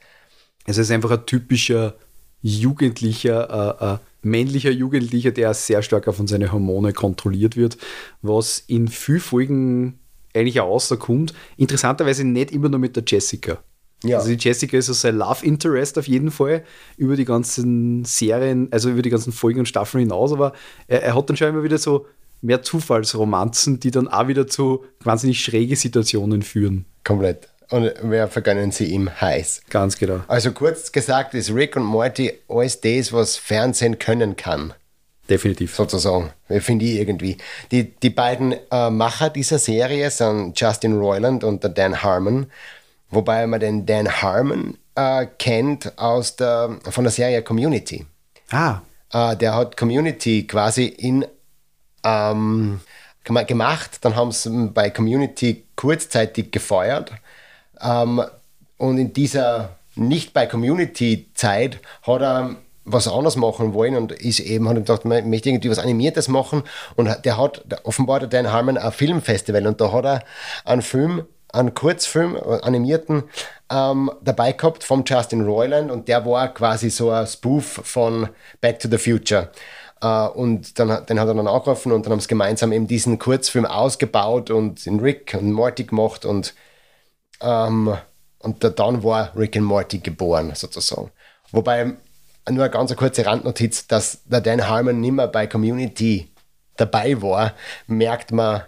Es 0.67 0.79
ist 0.79 0.91
einfach 0.91 1.11
ein 1.13 1.27
typischer 1.27 1.95
Jugendlicher, 2.43 3.79
äh, 3.81 3.95
äh, 3.95 3.99
männlicher 4.23 4.71
Jugendlicher, 4.71 5.31
der 5.31 5.55
sehr 5.55 5.83
stark 5.83 6.13
von 6.15 6.27
seine 6.27 6.53
Hormone 6.53 6.93
kontrolliert 6.93 7.57
wird, 7.57 7.79
was 8.23 8.59
in 8.67 8.89
vielen 8.89 9.21
Folgen 9.21 9.99
eigentlich 10.35 10.61
auch 10.61 10.69
rauskommt. 10.69 11.33
Interessanterweise 11.57 12.25
nicht 12.25 12.51
immer 12.51 12.69
nur 12.69 12.79
mit 12.79 12.95
der 12.95 13.05
Jessica. 13.07 13.63
Ja. 14.05 14.19
Also 14.19 14.29
die 14.29 14.37
Jessica 14.37 14.77
ist 14.77 14.87
so 14.87 14.93
sein 14.93 15.17
Love 15.17 15.45
Interest 15.45 15.99
auf 15.99 16.07
jeden 16.07 16.31
Fall 16.31 16.65
über 16.97 17.17
die 17.17 17.25
ganzen 17.25 18.05
Serien, 18.05 18.69
also 18.71 18.91
über 18.91 19.03
die 19.03 19.11
ganzen 19.11 19.33
Folgen 19.33 19.61
und 19.61 19.67
Staffeln 19.67 20.03
hinaus, 20.03 20.33
aber 20.33 20.53
er, 20.87 21.03
er 21.03 21.15
hat 21.15 21.29
dann 21.29 21.37
schon 21.37 21.49
immer 21.49 21.63
wieder 21.63 21.79
so 21.79 22.07
mehr 22.43 22.63
Zufallsromanzen, 22.63 23.81
die 23.81 23.91
dann 23.91 24.09
auch 24.09 24.29
wieder 24.29 24.47
zu 24.47 24.85
wahnsinnig 25.01 25.43
schräge 25.43 25.77
Situationen 25.77 26.43
führen. 26.43 26.85
Komplett. 27.05 27.49
Und 27.71 27.93
wir 28.03 28.29
vergönnen 28.29 28.71
sie 28.71 28.85
ihm 28.87 29.11
heiß. 29.21 29.63
Ganz 29.71 29.99
genau. 29.99 30.21
Also 30.29 30.53
kurz 30.53 30.93
gesagt 30.93 31.35
ist 31.35 31.53
Rick 31.53 31.75
und 31.75 31.83
Morty 31.83 32.33
alles 32.49 32.81
das, 32.81 33.13
was 33.13 33.37
Fernsehen 33.37 33.99
können 33.99 34.37
kann. 34.37 34.73
Definitiv. 35.29 35.75
sozusagen, 35.75 36.31
finde 36.61 36.85
ich 36.85 37.01
irgendwie. 37.01 37.37
Die, 37.73 37.93
die 37.97 38.11
beiden 38.11 38.55
äh, 38.71 38.91
Macher 38.91 39.29
dieser 39.31 39.59
Serie 39.59 40.09
sind 40.13 40.59
Justin 40.59 40.97
Roiland 40.99 41.43
und 41.43 41.65
der 41.65 41.71
Dan 41.71 42.01
Harmon, 42.03 42.47
wobei 43.11 43.47
man 43.47 43.61
den 43.61 43.87
Dan 43.87 44.09
Harmon 44.23 44.79
äh, 44.95 45.27
kennt 45.39 45.99
aus 45.99 46.37
der, 46.37 46.79
von 46.91 47.05
der 47.05 47.11
Serie 47.13 47.43
Community. 47.43 48.07
Ah, 48.51 48.81
Äh, 49.13 49.37
der 49.37 49.55
hat 49.55 49.77
Community 49.77 50.47
quasi 50.47 50.87
in 50.87 51.25
ähm, 52.05 52.81
gema- 53.25 53.45
gemacht, 53.45 53.99
dann 54.03 54.17
haben 54.17 54.33
sie 54.33 54.69
bei 54.73 54.91
Community 54.91 55.65
kurzzeitig 55.77 56.51
gefeuert. 56.51 57.13
Ähm, 57.81 58.23
und 58.79 58.99
in 58.99 59.13
dieser 59.13 59.77
nicht 59.95 60.33
bei 60.33 60.47
Community-Zeit 60.47 61.81
hat 62.03 62.21
er 62.23 62.57
was 62.85 63.09
anderes 63.09 63.35
machen 63.37 63.75
wollen 63.75 63.97
und 63.97 64.13
ist 64.13 64.39
eben, 64.41 64.69
hat 64.69 64.77
ihm 64.77 64.85
gedacht, 64.85 65.05
man 65.05 65.29
möchte 65.29 65.49
irgendwie 65.49 65.71
was 65.71 65.79
Animiertes 65.79 66.29
machen. 66.29 66.63
Und 66.95 67.09
hat- 67.09 67.25
der 67.25 67.37
hat, 67.37 67.65
offenbar 67.85 68.21
der 68.21 68.29
Dan 68.29 68.53
Harmon 68.53 68.79
ein 68.79 68.93
Filmfestival 68.93 69.67
und 69.67 69.81
da 69.81 69.91
hat 69.93 70.05
er 70.05 70.25
einen 70.65 70.83
Film, 70.83 71.25
einen 71.53 71.75
Kurzfilm, 71.75 72.37
animierten, 72.37 73.25
ähm, 73.71 74.11
dabei 74.23 74.53
gehabt 74.53 74.85
vom 74.85 75.05
Justin 75.07 75.45
Roiland 75.45 75.91
und 75.91 76.09
der 76.09 76.25
war 76.27 76.53
quasi 76.53 76.91
so 76.91 77.11
ein 77.11 77.27
Spoof 77.27 77.81
von 77.85 78.29
Back 78.61 78.79
to 78.81 78.89
the 78.91 78.99
Future. 78.99 79.51
Äh, 80.03 80.27
und 80.29 80.79
dann, 80.79 80.91
hat- 80.93 81.09
den 81.11 81.19
hat 81.21 81.29
er 81.29 81.35
dann 81.35 81.47
angerufen 81.49 81.93
und 81.93 82.05
dann 82.07 82.13
haben 82.13 82.21
sie 82.21 82.29
gemeinsam 82.29 82.73
eben 82.73 82.87
diesen 82.87 83.19
Kurzfilm 83.19 83.65
ausgebaut 83.67 84.51
und 84.51 84.85
den 84.87 85.01
Rick 85.01 85.37
und 85.41 85.53
Morty 85.53 85.85
gemacht 85.85 86.25
und 86.25 86.55
ähm, 87.41 87.97
und 88.41 88.63
da, 88.63 88.71
dann 88.71 89.03
war 89.03 89.37
Rick 89.37 89.57
and 89.57 89.67
Morty 89.67 89.99
geboren, 89.99 90.53
sozusagen. 90.55 91.11
Wobei, 91.51 91.85
nur 92.49 92.65
eine 92.65 92.71
ganz 92.71 92.95
kurze 92.97 93.27
Randnotiz, 93.27 93.87
dass 93.89 94.23
der 94.25 94.41
Dan 94.41 94.69
Harmon 94.69 95.01
nicht 95.01 95.13
mehr 95.13 95.29
bei 95.29 95.47
Community 95.47 96.31
dabei 96.77 97.21
war, 97.23 97.55
merkt 97.87 98.31
man 98.33 98.63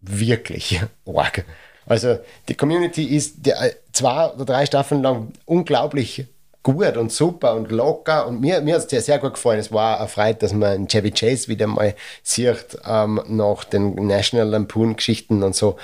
wirklich 0.00 0.80
arg. 1.06 1.44
Also 1.86 2.18
die 2.48 2.54
Community 2.54 3.04
ist 3.04 3.46
die, 3.46 3.50
äh, 3.50 3.74
zwei 3.92 4.30
oder 4.30 4.44
drei 4.44 4.66
Staffeln 4.66 5.02
lang 5.02 5.32
unglaublich 5.46 6.26
gut 6.62 6.96
und 6.96 7.10
super 7.10 7.54
und 7.56 7.72
locker 7.72 8.26
und 8.26 8.40
mir, 8.40 8.60
mir 8.60 8.74
hat 8.74 8.84
es 8.84 8.90
sehr, 8.90 9.02
sehr 9.02 9.18
gut 9.18 9.34
gefallen. 9.34 9.58
Es 9.58 9.72
war 9.72 9.98
erfreut, 9.98 10.42
dass 10.42 10.52
man 10.52 10.86
Chevy 10.86 11.10
Chase 11.10 11.48
wieder 11.48 11.66
mal 11.66 11.94
sieht 12.22 12.78
ähm, 12.86 13.20
nach 13.26 13.64
den 13.64 13.94
National 14.06 14.48
Lampoon 14.48 14.96
Geschichten 14.96 15.42
und 15.42 15.56
so. 15.56 15.76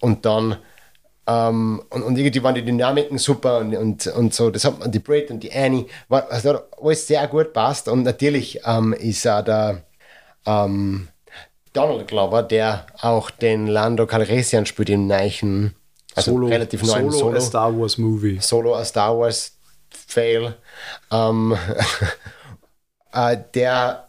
Und 0.00 0.24
dann 0.26 0.56
ähm, 1.26 1.82
und, 1.90 2.02
und 2.02 2.18
irgendwie 2.18 2.42
waren 2.42 2.54
die 2.54 2.64
Dynamiken 2.64 3.18
super 3.18 3.58
und, 3.58 3.76
und, 3.76 4.06
und 4.08 4.34
so. 4.34 4.50
Das 4.50 4.64
hat 4.64 4.74
die 4.92 4.98
Brit 4.98 5.30
und 5.30 5.40
die 5.40 5.52
Annie, 5.52 5.86
war, 6.08 6.30
also 6.30 6.58
alles 6.80 7.06
sehr 7.06 7.26
gut 7.28 7.52
passt. 7.52 7.88
Und 7.88 8.02
natürlich 8.02 8.60
ähm, 8.64 8.92
ist 8.92 9.26
auch 9.28 9.44
der 9.44 9.84
ähm, 10.46 11.08
Donald 11.72 12.08
Glover, 12.08 12.42
der 12.42 12.86
auch 13.00 13.30
den 13.30 13.66
Lando 13.66 14.06
Calrissian 14.06 14.66
spielt 14.66 14.90
im 14.90 15.06
Neichen, 15.06 15.74
also 16.14 16.32
Solo, 16.32 16.48
relativ 16.48 16.82
neuen 16.82 17.10
Solo, 17.10 17.18
Solo. 17.18 17.36
a 17.36 17.40
Star 17.40 17.78
Wars 17.78 17.98
Movie. 17.98 18.38
Solo 18.40 18.74
a 18.74 18.84
Star 18.84 19.18
Wars 19.18 19.52
Fail. 19.90 20.54
Ähm, 21.10 21.56
äh, 23.12 23.38
der, 23.54 24.08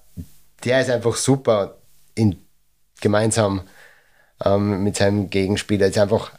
der 0.64 0.82
ist 0.82 0.90
einfach 0.90 1.16
super 1.16 1.78
in, 2.16 2.44
gemeinsam 3.02 3.62
ähm, 4.44 4.84
mit 4.84 4.98
seinem 4.98 5.30
Gegenspieler. 5.30 5.86
Es 5.86 5.96
ist 5.96 6.02
einfach 6.02 6.32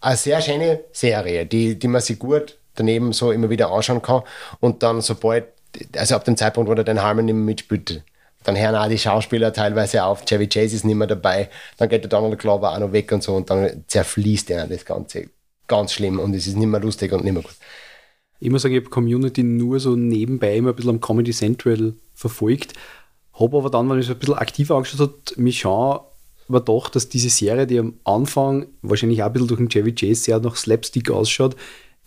eine 0.00 0.16
sehr 0.16 0.40
schöne 0.40 0.84
Serie, 0.92 1.46
die, 1.46 1.78
die 1.78 1.88
man 1.88 2.00
sich 2.00 2.18
gut 2.18 2.58
daneben 2.74 3.12
so 3.12 3.32
immer 3.32 3.50
wieder 3.50 3.70
anschauen 3.72 4.02
kann. 4.02 4.22
Und 4.60 4.82
dann, 4.82 5.00
sobald, 5.00 5.46
also 5.96 6.14
ab 6.14 6.24
dem 6.24 6.36
Zeitpunkt, 6.36 6.70
wo 6.70 6.74
der 6.74 6.84
Dan 6.84 7.02
Harmon 7.02 7.28
immer 7.28 7.44
mitspielt, 7.44 8.02
dann 8.44 8.56
hören 8.56 8.74
auch 8.76 8.88
die 8.88 8.98
Schauspieler 8.98 9.52
teilweise 9.52 10.04
auf. 10.04 10.24
Chevy 10.24 10.48
Chase 10.48 10.76
ist 10.76 10.84
nicht 10.84 10.94
mehr 10.94 11.06
dabei. 11.06 11.50
Dann 11.76 11.88
geht 11.88 12.02
der 12.02 12.08
Donald 12.08 12.38
Glover 12.38 12.72
auch 12.72 12.78
noch 12.78 12.92
weg 12.92 13.10
und 13.12 13.22
so. 13.22 13.34
Und 13.34 13.50
dann 13.50 13.84
zerfließt 13.86 14.50
er 14.50 14.66
das 14.66 14.84
Ganze. 14.84 15.30
Ganz 15.66 15.92
schlimm. 15.92 16.18
Und 16.18 16.34
es 16.34 16.46
ist 16.46 16.56
nicht 16.56 16.66
mehr 16.66 16.80
lustig 16.80 17.12
und 17.12 17.24
nicht 17.24 17.34
mehr 17.34 17.42
gut. 17.42 17.56
Ich 18.40 18.50
muss 18.50 18.62
sagen, 18.62 18.74
ich 18.74 18.80
habe 18.80 18.90
Community 18.90 19.42
nur 19.42 19.80
so 19.80 19.96
nebenbei 19.96 20.56
immer 20.56 20.70
ein 20.70 20.76
bisschen 20.76 20.92
am 20.92 21.00
Comedy 21.00 21.32
Central 21.32 21.94
verfolgt. 22.14 22.74
Habe 23.32 23.56
aber 23.56 23.70
dann, 23.70 23.90
wenn 23.90 23.98
ich 23.98 24.06
es 24.06 24.12
ein 24.12 24.18
bisschen 24.18 24.36
aktiver 24.36 24.76
angeschaut 24.76 25.00
habe, 25.00 25.42
mich 25.42 25.60
schon 25.60 26.00
aber 26.48 26.60
doch, 26.60 26.88
dass 26.88 27.10
diese 27.10 27.28
Serie, 27.28 27.66
die 27.66 27.78
am 27.78 28.00
Anfang 28.04 28.68
wahrscheinlich 28.80 29.22
auch 29.22 29.26
ein 29.26 29.32
bisschen 29.34 29.48
durch 29.48 29.58
den 29.58 29.68
Chevy 29.68 29.94
Chase 29.94 30.22
sehr 30.22 30.40
nach 30.40 30.56
Slapstick 30.56 31.10
ausschaut, 31.10 31.56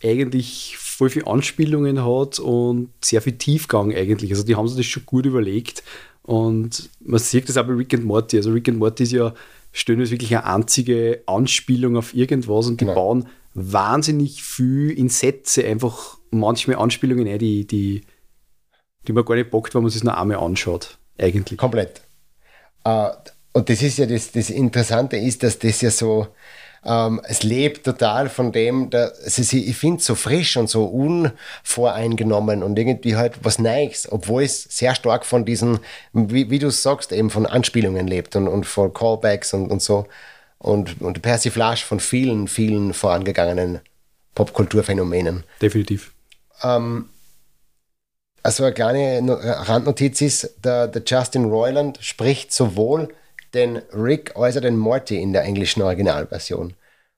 eigentlich 0.02 0.78
voll 0.78 1.12
viele 1.12 1.28
Anspielungen 1.28 2.04
hat 2.04 2.40
und 2.40 2.90
sehr 3.04 3.22
viel 3.22 3.38
Tiefgang 3.38 3.94
eigentlich. 3.94 4.32
Also 4.32 4.44
die 4.44 4.56
haben 4.56 4.68
sich 4.68 4.78
das 4.78 4.86
schon 4.88 5.06
gut 5.06 5.28
überlegt 5.28 5.84
und 6.24 6.90
man 7.00 7.20
sieht 7.20 7.50
das 7.50 7.58
auch 7.58 7.66
bei 7.66 7.74
Rick 7.74 7.94
and 7.94 8.06
Morty. 8.06 8.38
Also 8.38 8.52
Rick 8.52 8.70
and 8.70 8.80
Morty 8.80 9.04
ist 9.04 9.12
ja 9.12 9.34
stellen 9.72 10.00
wirklich 10.00 10.36
eine 10.36 10.46
einzige 10.46 11.24
Anspielung 11.26 11.98
auf 11.98 12.14
irgendwas 12.14 12.68
und 12.68 12.82
die 12.82 12.86
genau. 12.86 12.96
bauen 12.96 13.28
wahnsinnig 13.54 14.44
viel 14.44 14.92
in 14.92 15.10
Sätze 15.10 15.66
einfach 15.66 16.18
manchmal 16.30 16.78
Anspielungen 16.78 17.28
ein, 17.28 17.40
die, 17.40 17.66
die, 17.66 18.02
die 19.08 19.14
man 19.14 19.26
gar 19.26 19.36
nicht 19.36 19.52
bockt, 19.52 19.76
wenn 19.76 19.82
man 19.82 19.92
sich 19.92 20.04
nur 20.04 20.18
einmal 20.18 20.38
anschaut. 20.38 20.98
Eigentlich. 21.18 21.58
Komplett. 21.58 22.02
Uh, 22.88 23.10
und 23.54 23.70
das 23.70 23.82
ist 23.82 23.98
ja 23.98 24.06
das, 24.06 24.32
das 24.32 24.50
Interessante 24.50 25.18
ist, 25.18 25.44
dass 25.44 25.60
das 25.60 25.82
ja 25.82 25.92
so, 25.92 26.28
ähm, 26.84 27.22
es 27.26 27.44
lebt 27.44 27.86
total 27.86 28.28
von 28.30 28.52
dem, 28.52 28.90
dass, 28.90 29.22
also 29.24 29.56
ich 29.56 29.76
finde 29.78 30.00
es 30.00 30.06
so 30.06 30.16
frisch 30.16 30.58
und 30.58 30.68
so 30.68 30.86
unvoreingenommen 30.86 32.64
und 32.64 32.78
irgendwie 32.78 33.16
halt 33.16 33.36
was 33.44 33.60
Neues, 33.60 34.12
obwohl 34.12 34.44
es 34.44 34.64
sehr 34.64 34.96
stark 34.96 35.26
von 35.26 35.46
diesen, 35.46 35.80
wie, 36.14 36.50
wie 36.50 36.60
du 36.60 36.72
sagst, 36.72 37.12
eben 37.12 37.30
von 37.30 37.46
Anspielungen 37.46 38.08
lebt 38.08 38.36
und, 38.36 38.48
und 38.48 38.66
von 38.66 38.94
Callbacks 38.94 39.54
und, 39.54 39.70
und 39.70 39.82
so. 39.82 40.08
Und, 40.58 41.02
und 41.02 41.24
Persiflage 41.24 41.82
von 41.82 42.00
vielen, 42.00 42.48
vielen 42.48 42.94
vorangegangenen 42.94 43.80
Popkulturphänomenen. 44.36 45.44
Definitiv. 45.60 46.14
Ähm, 46.62 47.10
also 48.44 48.64
eine 48.64 48.74
kleine 48.74 49.22
Randnotiz 49.68 50.22
ist, 50.22 50.56
der, 50.64 50.88
der 50.88 51.04
Justin 51.06 51.46
Roiland 51.46 51.98
spricht 52.02 52.54
sowohl 52.54 53.10
den 53.54 53.78
Rick 53.94 54.36
als 54.36 54.58
auch 54.58 54.62
den 54.62 54.78
Morty 54.78 55.22
in 55.22 55.34
der 55.34 55.44
englischen 55.44 55.82
Originalversion, 55.82 56.74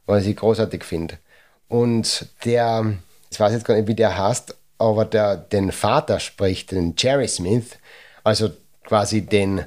was 0.05 0.25
ich 0.25 0.35
großartig 0.35 0.83
finde. 0.83 1.17
Und 1.67 2.27
der, 2.45 2.93
ich 3.31 3.39
weiß 3.39 3.53
jetzt 3.53 3.65
gar 3.65 3.75
nicht, 3.75 3.87
wie 3.87 3.95
der 3.95 4.17
heißt, 4.17 4.55
aber 4.77 5.05
der 5.05 5.37
den 5.37 5.71
Vater 5.71 6.19
spricht, 6.19 6.71
den 6.71 6.95
Jerry 6.97 7.27
Smith, 7.27 7.77
also 8.23 8.51
quasi 8.83 9.21
den 9.21 9.65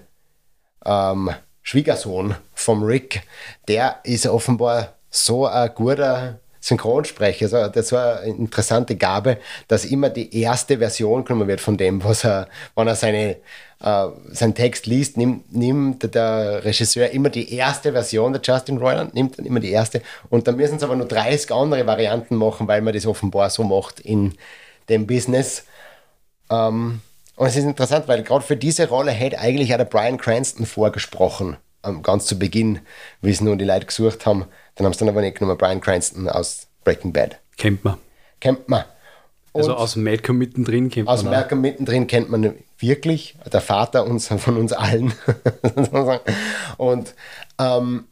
ähm, 0.85 1.31
Schwiegersohn 1.63 2.37
vom 2.55 2.83
Rick, 2.85 3.23
der 3.67 4.01
ist 4.05 4.27
offenbar 4.27 4.95
so 5.11 5.47
ein 5.47 5.75
guter 5.75 6.39
Synchronsprecher. 6.67 7.45
Also 7.45 7.69
das 7.71 7.93
war 7.93 8.21
eine 8.21 8.35
interessante 8.35 8.97
Gabe, 8.97 9.39
dass 9.69 9.85
immer 9.85 10.11
die 10.11 10.41
erste 10.43 10.79
Version 10.79 11.25
genommen 11.25 11.47
wird 11.47 11.61
von 11.61 11.77
dem, 11.77 12.03
was 12.03 12.25
er, 12.25 12.49
wenn 12.75 12.89
er 12.89 12.97
seine, 12.97 13.37
äh, 13.81 14.07
seinen 14.33 14.55
Text 14.55 14.87
liest, 14.87 15.17
nimmt, 15.17 15.55
nimmt 15.55 16.13
der 16.13 16.65
Regisseur 16.65 17.11
immer 17.11 17.31
die 17.31 17.55
erste 17.55 17.93
Version 17.93 18.33
der 18.33 18.43
Justin 18.43 18.79
Roiland, 18.79 19.15
nimmt 19.15 19.39
dann 19.39 19.47
immer 19.47 19.61
die 19.61 19.71
erste 19.71 20.03
und 20.29 20.49
dann 20.49 20.57
müssen 20.57 20.81
sie 20.81 20.85
aber 20.85 20.97
nur 20.97 21.07
30 21.07 21.53
andere 21.53 21.87
Varianten 21.87 22.35
machen, 22.35 22.67
weil 22.67 22.83
man 22.83 22.93
das 22.93 23.07
offenbar 23.07 23.49
so 23.49 23.63
macht 23.63 24.01
in 24.01 24.35
dem 24.89 25.07
Business. 25.07 25.65
Ähm, 26.51 27.01
und 27.37 27.47
es 27.47 27.55
ist 27.55 27.65
interessant, 27.65 28.09
weil 28.09 28.25
gerade 28.25 28.45
für 28.45 28.57
diese 28.57 28.89
Rolle 28.89 29.13
hätte 29.13 29.39
eigentlich 29.39 29.73
auch 29.73 29.79
der 29.79 29.85
Brian 29.85 30.19
Cranston 30.19 30.67
vorgesprochen, 30.67 31.59
ganz 32.03 32.27
zu 32.27 32.39
Beginn, 32.39 32.81
wie 33.21 33.31
es 33.31 33.41
nun 33.41 33.59
die 33.59 33.65
Leute 33.65 33.87
gesucht 33.87 34.27
haben. 34.27 34.47
Dann 34.75 34.85
haben 34.85 34.93
sie 34.93 35.01
dann 35.01 35.09
aber 35.09 35.21
nicht 35.21 35.39
genommen, 35.39 35.59
Brian 35.59 35.81
Cranston 35.81 36.29
aus 36.29 36.67
Breaking 36.85 37.13
Bad. 37.13 37.39
Kennt 37.57 37.85
man. 37.85 37.99
Kennt 38.41 38.69
man. 38.69 38.85
Also 39.55 39.71
Und 39.71 39.75
also 39.75 39.75
aus 39.77 39.97
Malcolm 39.97 40.39
mittendrin 40.39 40.91
kennt 40.91 41.07
man. 41.07 41.15
Aus 41.15 41.25
Malcolm 41.25 41.61
mittendrin 41.61 42.07
kennt 42.07 42.31
man 42.31 42.55
wirklich, 42.79 43.37
der 43.51 43.61
Vater 43.61 44.05
uns, 44.07 44.29
von 44.29 44.57
uns 44.57 44.73
allen. 44.73 45.15
und 46.77 47.15
ähm, 47.59 48.05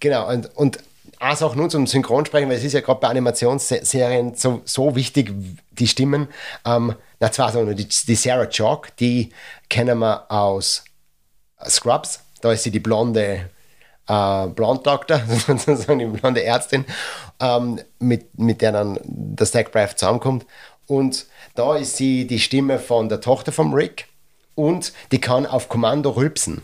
genau, 0.00 0.30
und, 0.30 0.56
und 0.56 0.78
also 1.18 1.46
auch 1.46 1.54
nur 1.54 1.68
zum 1.68 1.86
Synchronsprechen, 1.86 2.48
weil 2.48 2.56
es 2.56 2.64
ist 2.64 2.72
ja 2.72 2.80
gerade 2.80 3.00
bei 3.00 3.08
Animationsserien 3.08 4.34
so, 4.34 4.62
so 4.64 4.94
wichtig, 4.94 5.32
die 5.72 5.88
Stimmen. 5.88 6.28
Ähm, 6.64 6.94
na 7.20 7.32
zwar 7.32 7.52
so 7.52 7.64
die, 7.72 7.88
die 7.88 8.14
Sarah 8.14 8.46
Chalk, 8.46 8.96
die 8.96 9.30
kennen 9.68 9.98
wir 9.98 10.30
aus 10.30 10.84
Scrubs, 11.66 12.20
da 12.40 12.52
ist 12.52 12.62
sie 12.62 12.70
die 12.70 12.80
blonde 12.80 13.50
äh, 14.08 14.46
Blonde 14.48 14.82
Doctor, 14.82 15.20
sozusagen 15.46 15.98
die 15.98 16.06
blonde 16.06 16.42
Ärztin, 16.42 16.84
ähm, 17.40 17.80
mit, 17.98 18.38
mit 18.38 18.60
der 18.62 18.72
dann 18.72 18.98
der 19.04 19.46
Zach 19.46 19.70
Braff 19.70 19.94
zusammenkommt. 19.94 20.46
Und 20.86 21.26
da 21.54 21.76
ist 21.76 21.96
sie 21.96 22.26
die 22.26 22.40
Stimme 22.40 22.78
von 22.78 23.08
der 23.08 23.20
Tochter 23.20 23.52
von 23.52 23.74
Rick 23.74 24.06
und 24.54 24.92
die 25.12 25.20
kann 25.20 25.46
auf 25.46 25.68
Kommando 25.68 26.10
rülpsen. 26.10 26.62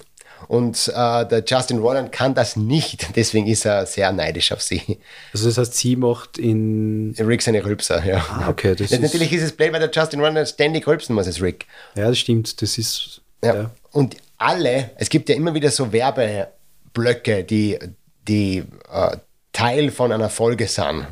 Und 0.48 0.92
äh, 0.94 1.26
der 1.26 1.42
Justin 1.46 1.78
Roland 1.78 2.12
kann 2.12 2.34
das 2.34 2.56
nicht, 2.56 3.08
deswegen 3.16 3.46
ist 3.46 3.64
er 3.64 3.86
sehr 3.86 4.12
neidisch 4.12 4.52
auf 4.52 4.62
sie. 4.62 4.98
Also 5.32 5.46
das 5.46 5.58
heißt, 5.58 5.74
sie 5.74 5.96
macht 5.96 6.38
in... 6.38 7.14
Rick 7.18 7.42
seine 7.42 7.64
Rülpser, 7.64 8.04
ja. 8.04 8.24
Ah, 8.28 8.48
okay. 8.48 8.74
Das 8.74 8.90
ist 8.90 9.00
natürlich 9.00 9.32
ist 9.32 9.42
es 9.42 9.52
blöd, 9.52 9.72
weil 9.72 9.80
der 9.80 9.90
Justin 9.90 10.20
Roland 10.20 10.48
ständig 10.48 10.86
rülpsen 10.86 11.14
muss 11.14 11.26
als 11.26 11.40
Rick. 11.40 11.66
Ja, 11.94 12.08
das 12.08 12.18
stimmt. 12.18 12.60
Das 12.60 12.78
ist... 12.78 13.22
Ja. 13.42 13.54
ja. 13.54 13.70
Und 13.92 14.16
alle, 14.38 14.90
es 14.96 15.08
gibt 15.08 15.28
ja 15.28 15.34
immer 15.34 15.54
wieder 15.54 15.70
so 15.70 15.92
Werbeblöcke, 15.92 17.44
die, 17.44 17.78
die 18.26 18.64
äh, 18.90 19.16
Teil 19.52 19.90
von 19.90 20.12
einer 20.12 20.30
Folge 20.30 20.66
sind. 20.66 21.06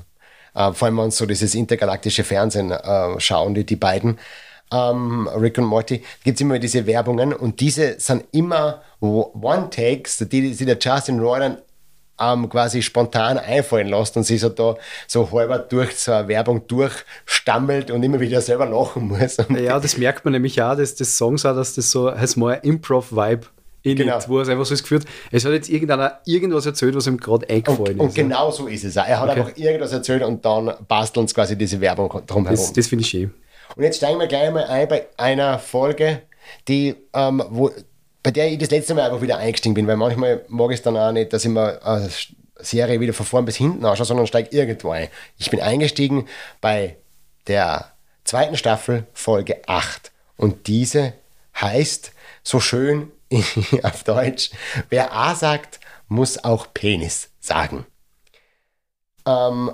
Äh, 0.54 0.72
vor 0.72 0.86
allem, 0.86 0.98
wenn 0.98 1.10
so 1.10 1.26
dieses 1.26 1.54
intergalaktische 1.54 2.24
Fernsehen 2.24 2.70
äh, 2.70 3.20
schauen, 3.20 3.54
die, 3.54 3.64
die 3.64 3.76
beiden, 3.76 4.18
ähm, 4.72 5.28
Rick 5.28 5.58
und 5.58 5.64
Morty, 5.64 6.02
gibt 6.24 6.36
es 6.36 6.40
immer 6.40 6.58
diese 6.58 6.86
Werbungen 6.86 7.32
und 7.32 7.60
diese 7.60 8.00
sind 8.00 8.24
immer 8.32 8.82
One-Takes, 9.00 10.18
die, 10.30 10.54
die 10.54 10.64
der 10.64 10.78
Justin 10.78 11.20
Roiland 11.20 11.62
ähm, 12.20 12.48
quasi 12.48 12.82
spontan 12.82 13.38
einfallen 13.38 13.88
lässt 13.88 14.16
und 14.16 14.24
sich 14.24 14.40
so 14.40 14.48
da 14.48 14.76
so 15.06 15.30
halber 15.32 15.58
durch 15.58 15.96
so 15.96 16.12
eine 16.12 16.28
Werbung 16.28 16.66
durchstammelt 16.66 17.90
und 17.90 18.02
immer 18.02 18.20
wieder 18.20 18.40
selber 18.40 18.66
lachen 18.66 19.08
muss. 19.08 19.36
ja, 19.48 19.80
das 19.80 19.96
merkt 19.98 20.24
man 20.24 20.32
nämlich 20.32 20.60
auch, 20.62 20.76
dass 20.76 20.94
das 20.94 21.16
Songs 21.16 21.44
auch, 21.44 21.54
dass 21.54 21.74
das 21.74 21.90
so 21.90 22.14
heißt 22.14 22.36
mal 22.36 22.54
Improv-Vibe 22.62 23.46
in 23.82 23.96
genau. 23.96 24.18
it, 24.18 24.28
wo 24.28 24.40
es 24.40 24.48
einfach 24.48 24.64
so 24.64 24.74
ist 24.74 24.82
geführt, 24.82 25.04
es 25.30 25.44
hat 25.44 25.52
jetzt 25.52 25.68
irgendeiner 25.68 26.20
irgendwas 26.24 26.66
erzählt, 26.66 26.94
was 26.94 27.06
ihm 27.06 27.16
gerade 27.16 27.48
eingefallen 27.48 27.98
und, 27.98 28.08
ist. 28.08 28.08
Und 28.10 28.14
genau 28.14 28.50
so 28.50 28.66
ist 28.66 28.84
es 28.84 28.96
auch. 28.96 29.06
Er 29.06 29.20
hat 29.20 29.30
okay. 29.30 29.40
einfach 29.40 29.56
irgendwas 29.56 29.92
erzählt 29.92 30.22
und 30.22 30.44
dann 30.44 30.72
basteln 30.86 31.22
uns 31.22 31.34
quasi 31.34 31.58
diese 31.58 31.80
Werbung 31.80 32.08
drumherum. 32.26 32.56
Das, 32.56 32.72
das 32.72 32.86
finde 32.86 33.02
ich 33.02 33.10
schön. 33.10 33.34
Und 33.74 33.82
jetzt 33.82 33.96
steigen 33.96 34.20
wir 34.20 34.26
gleich 34.26 34.52
mal 34.52 34.64
ein 34.64 34.86
bei 34.86 35.06
einer 35.16 35.58
Folge, 35.58 36.22
die, 36.68 36.94
ähm, 37.14 37.42
wo, 37.50 37.70
bei 38.22 38.30
der 38.30 38.50
ich 38.50 38.58
das 38.58 38.70
letzte 38.70 38.94
Mal 38.94 39.06
einfach 39.06 39.22
wieder 39.22 39.38
eingestiegen 39.38 39.74
bin, 39.74 39.86
weil 39.86 39.96
manchmal 39.96 40.44
mag 40.48 40.70
ich 40.70 40.78
es 40.78 40.82
dann 40.82 40.96
auch 40.96 41.12
nicht, 41.12 41.32
dass 41.32 41.44
ich 41.44 41.50
mir 41.50 41.84
eine 41.84 42.08
Serie 42.56 43.00
wieder 43.00 43.12
von 43.12 43.26
vorn 43.26 43.44
bis 43.44 43.56
hinten 43.56 43.84
anschaue, 43.84 44.06
sondern 44.06 44.26
steige 44.26 44.56
irgendwo 44.56 44.90
ein. 44.90 45.08
Ich 45.38 45.50
bin 45.50 45.60
eingestiegen 45.60 46.28
bei 46.60 46.96
der 47.48 47.92
zweiten 48.24 48.56
Staffel, 48.56 49.06
Folge 49.12 49.62
8. 49.66 50.12
Und 50.36 50.66
diese 50.68 51.14
heißt 51.60 52.12
so 52.42 52.60
schön 52.60 53.10
auf 53.82 54.04
Deutsch, 54.04 54.50
wer 54.88 55.12
A 55.14 55.34
sagt, 55.34 55.80
muss 56.08 56.42
auch 56.44 56.66
Penis 56.72 57.30
sagen. 57.40 57.86
Ähm, 59.26 59.72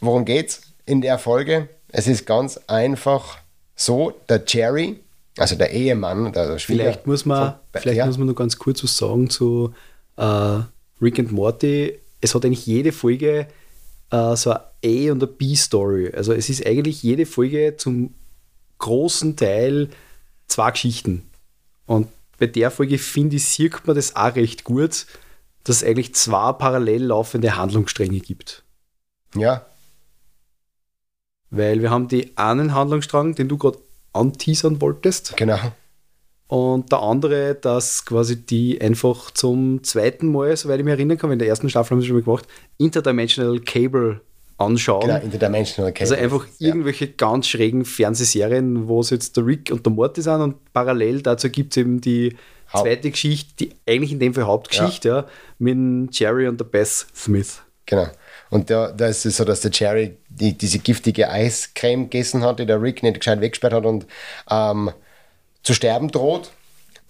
worum 0.00 0.24
geht's 0.24 0.62
in 0.86 1.00
der 1.00 1.18
Folge? 1.18 1.68
Es 1.88 2.06
ist 2.06 2.26
ganz 2.26 2.58
einfach 2.66 3.38
so, 3.76 4.10
der 4.28 4.42
Jerry, 4.46 5.03
also 5.38 5.56
der 5.56 5.70
Ehemann, 5.72 6.32
der 6.32 6.58
Schwieger, 6.58 6.84
Vielleicht 6.84 7.06
muss 7.06 7.24
man, 7.24 7.54
so, 7.72 7.80
vielleicht 7.80 7.98
ja. 7.98 8.06
muss 8.06 8.18
man 8.18 8.26
nur 8.26 8.36
ganz 8.36 8.58
kurz 8.58 8.82
was 8.84 8.96
sagen 8.96 9.30
zu 9.30 9.74
äh, 10.16 10.60
Rick 11.02 11.18
and 11.18 11.32
Morty. 11.32 11.98
Es 12.20 12.34
hat 12.34 12.44
eigentlich 12.44 12.66
jede 12.66 12.92
Folge 12.92 13.48
äh, 14.10 14.36
so 14.36 14.50
eine 14.50 14.60
A- 14.84 15.12
und 15.12 15.22
eine 15.22 15.26
B-Story. 15.26 16.12
Also 16.14 16.32
es 16.32 16.48
ist 16.48 16.64
eigentlich 16.64 17.02
jede 17.02 17.26
Folge 17.26 17.76
zum 17.76 18.14
großen 18.78 19.36
Teil 19.36 19.88
zwei 20.46 20.70
Geschichten. 20.70 21.28
Und 21.86 22.08
bei 22.38 22.46
der 22.46 22.70
Folge, 22.70 22.98
finde 22.98 23.36
ich, 23.36 23.46
sieht 23.46 23.86
man 23.86 23.96
das 23.96 24.16
auch 24.16 24.34
recht 24.36 24.64
gut, 24.64 25.06
dass 25.64 25.76
es 25.76 25.84
eigentlich 25.84 26.14
zwei 26.14 26.52
parallel 26.52 27.04
laufende 27.04 27.56
Handlungsstränge 27.56 28.20
gibt. 28.20 28.62
Ja. 29.34 29.66
Weil 31.50 31.82
wir 31.82 31.90
haben 31.90 32.08
die 32.08 32.36
einen 32.36 32.74
Handlungsstrang, 32.74 33.34
den 33.34 33.48
du 33.48 33.56
gerade 33.56 33.78
anteasern 34.14 34.80
wolltest. 34.80 35.36
Genau. 35.36 35.58
Und 36.46 36.92
der 36.92 37.00
andere, 37.00 37.54
dass 37.54 38.04
quasi 38.04 38.36
die 38.36 38.80
einfach 38.80 39.30
zum 39.30 39.82
zweiten 39.82 40.30
Mal, 40.30 40.56
soweit 40.56 40.78
ich 40.78 40.84
mich 40.84 40.92
erinnern 40.92 41.18
kann, 41.18 41.32
in 41.32 41.38
der 41.38 41.48
ersten 41.48 41.70
Staffel 41.70 41.92
haben 41.92 42.00
sie 42.00 42.06
schon 42.06 42.16
mal 42.16 42.22
gemacht, 42.22 42.46
Interdimensional 42.78 43.60
Cable 43.60 44.20
anschauen. 44.58 45.06
Genau, 45.06 45.20
Interdimensional 45.20 45.92
Cable. 45.92 46.02
Also 46.02 46.22
einfach 46.22 46.46
ja. 46.58 46.68
irgendwelche 46.68 47.08
ganz 47.08 47.48
schrägen 47.48 47.84
Fernsehserien, 47.84 48.86
wo 48.88 49.00
es 49.00 49.10
jetzt 49.10 49.36
der 49.36 49.46
Rick 49.46 49.70
und 49.72 49.84
der 49.84 49.92
Morty 49.92 50.22
sind 50.22 50.40
und 50.40 50.72
parallel 50.72 51.22
dazu 51.22 51.48
gibt 51.48 51.72
es 51.72 51.78
eben 51.78 52.00
die 52.00 52.36
Haupt- 52.72 52.84
zweite 52.84 53.10
Geschichte, 53.10 53.52
die 53.58 53.70
eigentlich 53.88 54.12
in 54.12 54.20
dem 54.20 54.34
Fall 54.34 54.44
Hauptgeschichte, 54.44 55.08
ja. 55.08 55.26
mit 55.58 56.14
Jerry 56.16 56.46
und 56.46 56.60
der 56.60 56.66
Beth 56.66 57.06
Smith. 57.16 57.62
Genau. 57.86 58.08
Und 58.50 58.70
da, 58.70 58.92
da 58.92 59.06
ist 59.06 59.24
es 59.26 59.36
so, 59.36 59.44
dass 59.44 59.60
der 59.60 59.70
Jerry 59.72 60.16
die, 60.28 60.56
diese 60.56 60.78
giftige 60.78 61.28
Eiscreme 61.30 62.04
gegessen 62.04 62.44
hat, 62.44 62.58
die 62.58 62.66
der 62.66 62.80
Rick 62.80 63.02
nicht 63.02 63.20
gescheit 63.20 63.40
weggesperrt 63.40 63.72
hat 63.72 63.84
und 63.84 64.06
ähm, 64.50 64.90
zu 65.62 65.74
sterben 65.74 66.10
droht. 66.10 66.50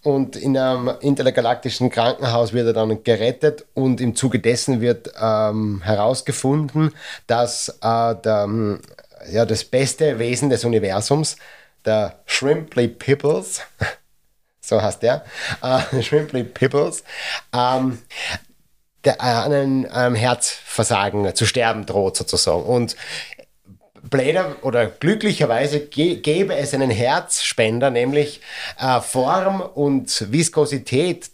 Und 0.02 0.36
in 0.36 0.56
einem 0.56 0.90
intergalaktischen 1.00 1.88
Krankenhaus 1.88 2.52
wird 2.52 2.66
er 2.66 2.72
dann 2.74 3.02
gerettet 3.04 3.64
und 3.72 4.02
im 4.02 4.14
Zuge 4.14 4.38
dessen 4.38 4.82
wird 4.82 5.10
ähm, 5.18 5.80
herausgefunden, 5.82 6.92
dass 7.26 7.70
äh, 7.80 8.14
der, 8.14 8.44
ähm, 8.44 8.80
ja, 9.30 9.46
das 9.46 9.64
beste 9.64 10.18
Wesen 10.18 10.50
des 10.50 10.64
Universums, 10.64 11.36
der 11.86 12.20
Shrimply 12.26 12.88
Pibbles, 12.88 13.62
so 14.60 14.82
heißt 14.82 15.02
der, 15.02 15.24
äh, 15.62 16.02
Shrimply 16.02 16.44
Pibbles, 16.44 17.02
ähm, 17.54 17.98
der 19.04 19.20
an 19.20 19.52
einem, 19.52 19.87
einem 19.90 20.14
Herzversagen 20.14 21.34
zu 21.34 21.46
sterben 21.46 21.87
droht 21.87 22.16
sozusagen. 22.16 22.62
Und 22.62 22.96
Blader 24.11 24.56
oder 24.62 24.87
glücklicherweise 24.87 25.80
gäbe 25.80 26.54
es 26.54 26.75
einen 26.75 26.90
Herzspender, 26.90 27.90
nämlich 27.90 28.40
äh, 28.78 29.00
Form 29.00 29.61
und 29.61 30.30
Viskosität 30.30 31.30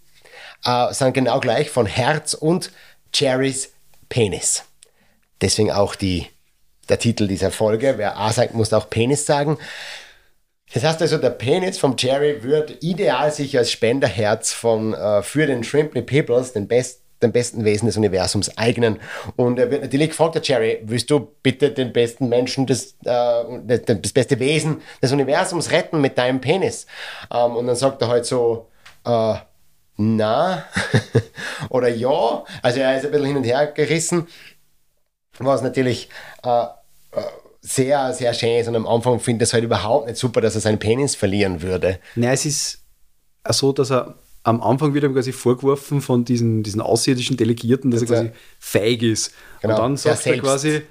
äh, 0.65 0.93
sind 0.93 1.13
genau 1.15 1.41
gleich 1.41 1.71
von 1.71 1.87
Herz 1.87 2.35
und 2.35 2.71
Jerrys 3.13 3.73
Penis. 4.09 4.65
Deswegen 5.41 5.71
auch 5.73 5.95
die, 5.95 6.27
der 6.89 6.99
Titel 6.99 7.27
dieser 7.27 7.51
Folge. 7.51 7.95
Wer 7.97 8.19
A 8.19 8.33
sagt, 8.33 8.55
muss 8.55 8.73
auch 8.73 8.89
Penis 8.89 9.27
sagen. 9.27 9.59
Das 10.73 10.85
heißt 10.85 11.03
also, 11.03 11.19
der 11.19 11.31
Penis 11.31 11.79
vom 11.79 11.97
Jerry 11.99 12.45
wird 12.45 12.83
ideal 12.83 13.33
sich 13.33 13.59
als 13.59 13.73
Spenderherz 13.73 14.53
von, 14.53 14.95
äh, 14.95 15.23
für 15.23 15.47
den 15.47 15.65
Shrimply 15.65 16.03
Peoples, 16.03 16.53
den, 16.53 16.69
best, 16.69 17.00
den 17.23 17.33
besten 17.33 17.65
Wesen 17.65 17.87
des 17.87 17.97
Universums, 17.97 18.57
eignen. 18.57 18.99
Und 19.37 19.59
er 19.59 19.71
wird 19.71 19.83
natürlich 19.83 20.11
gefragt, 20.11 20.35
der 20.35 20.43
Jerry, 20.43 20.81
willst 20.85 21.11
du 21.11 21.29
bitte 21.43 21.71
den 21.71 21.93
besten 21.93 22.29
Menschen, 22.29 22.67
des, 22.67 22.97
äh, 23.05 23.79
das 23.85 24.13
beste 24.13 24.39
Wesen 24.39 24.81
des 25.03 25.13
Universums 25.13 25.71
retten 25.71 26.01
mit 26.01 26.17
deinem 26.19 26.41
Penis? 26.41 26.87
Ähm, 27.33 27.57
und 27.57 27.67
dann 27.67 27.77
sagt 27.77 28.03
er 28.03 28.09
halt 28.09 28.27
so, 28.27 28.69
äh, 29.05 29.35
na 29.97 30.65
oder 31.69 31.89
ja. 31.89 32.45
Also 32.63 32.81
er 32.81 32.97
ist 32.97 33.05
ein 33.05 33.11
bisschen 33.11 33.27
hin 33.27 33.37
und 33.37 33.45
her 33.45 33.67
gerissen, 33.67 34.27
was 35.39 35.63
natürlich 35.63 36.09
äh, 36.43 36.67
sehr, 37.61 38.13
sehr 38.13 38.33
schön 38.35 38.61
ist. 38.61 38.69
Und 38.69 38.77
am 38.77 38.87
Anfang 38.87 39.21
finde 39.21 39.45
ich 39.45 39.51
es 39.51 39.53
halt 39.53 39.65
überhaupt 39.65 40.07
nicht 40.07 40.19
super, 40.19 40.41
dass 40.41 40.55
er 40.55 40.61
seinen 40.61 40.79
Penis 40.79 41.15
verlieren 41.15 41.63
würde. 41.63 41.99
Nein, 42.15 42.33
es 42.33 42.47
ist 42.47 42.85
so, 43.49 43.73
dass 43.73 43.91
er 43.91 44.15
am 44.43 44.63
Anfang 44.63 44.95
wird 44.95 45.05
ihm 45.05 45.13
quasi 45.13 45.33
vorgeworfen 45.33 46.01
von 46.01 46.25
diesen, 46.25 46.63
diesen 46.63 46.81
außerirdischen 46.81 47.37
Delegierten, 47.37 47.91
dass 47.91 48.01
Dass 48.01 48.11
er 48.11 48.17
er- 48.17 48.23
quasi 48.31 48.39
feig 48.59 49.03
ist. 49.03 49.33
Genau, 49.61 49.75
Und 49.75 49.81
dann 49.81 49.97
sagt 49.97 50.27
er 50.27 50.39
quasi, 50.39 50.83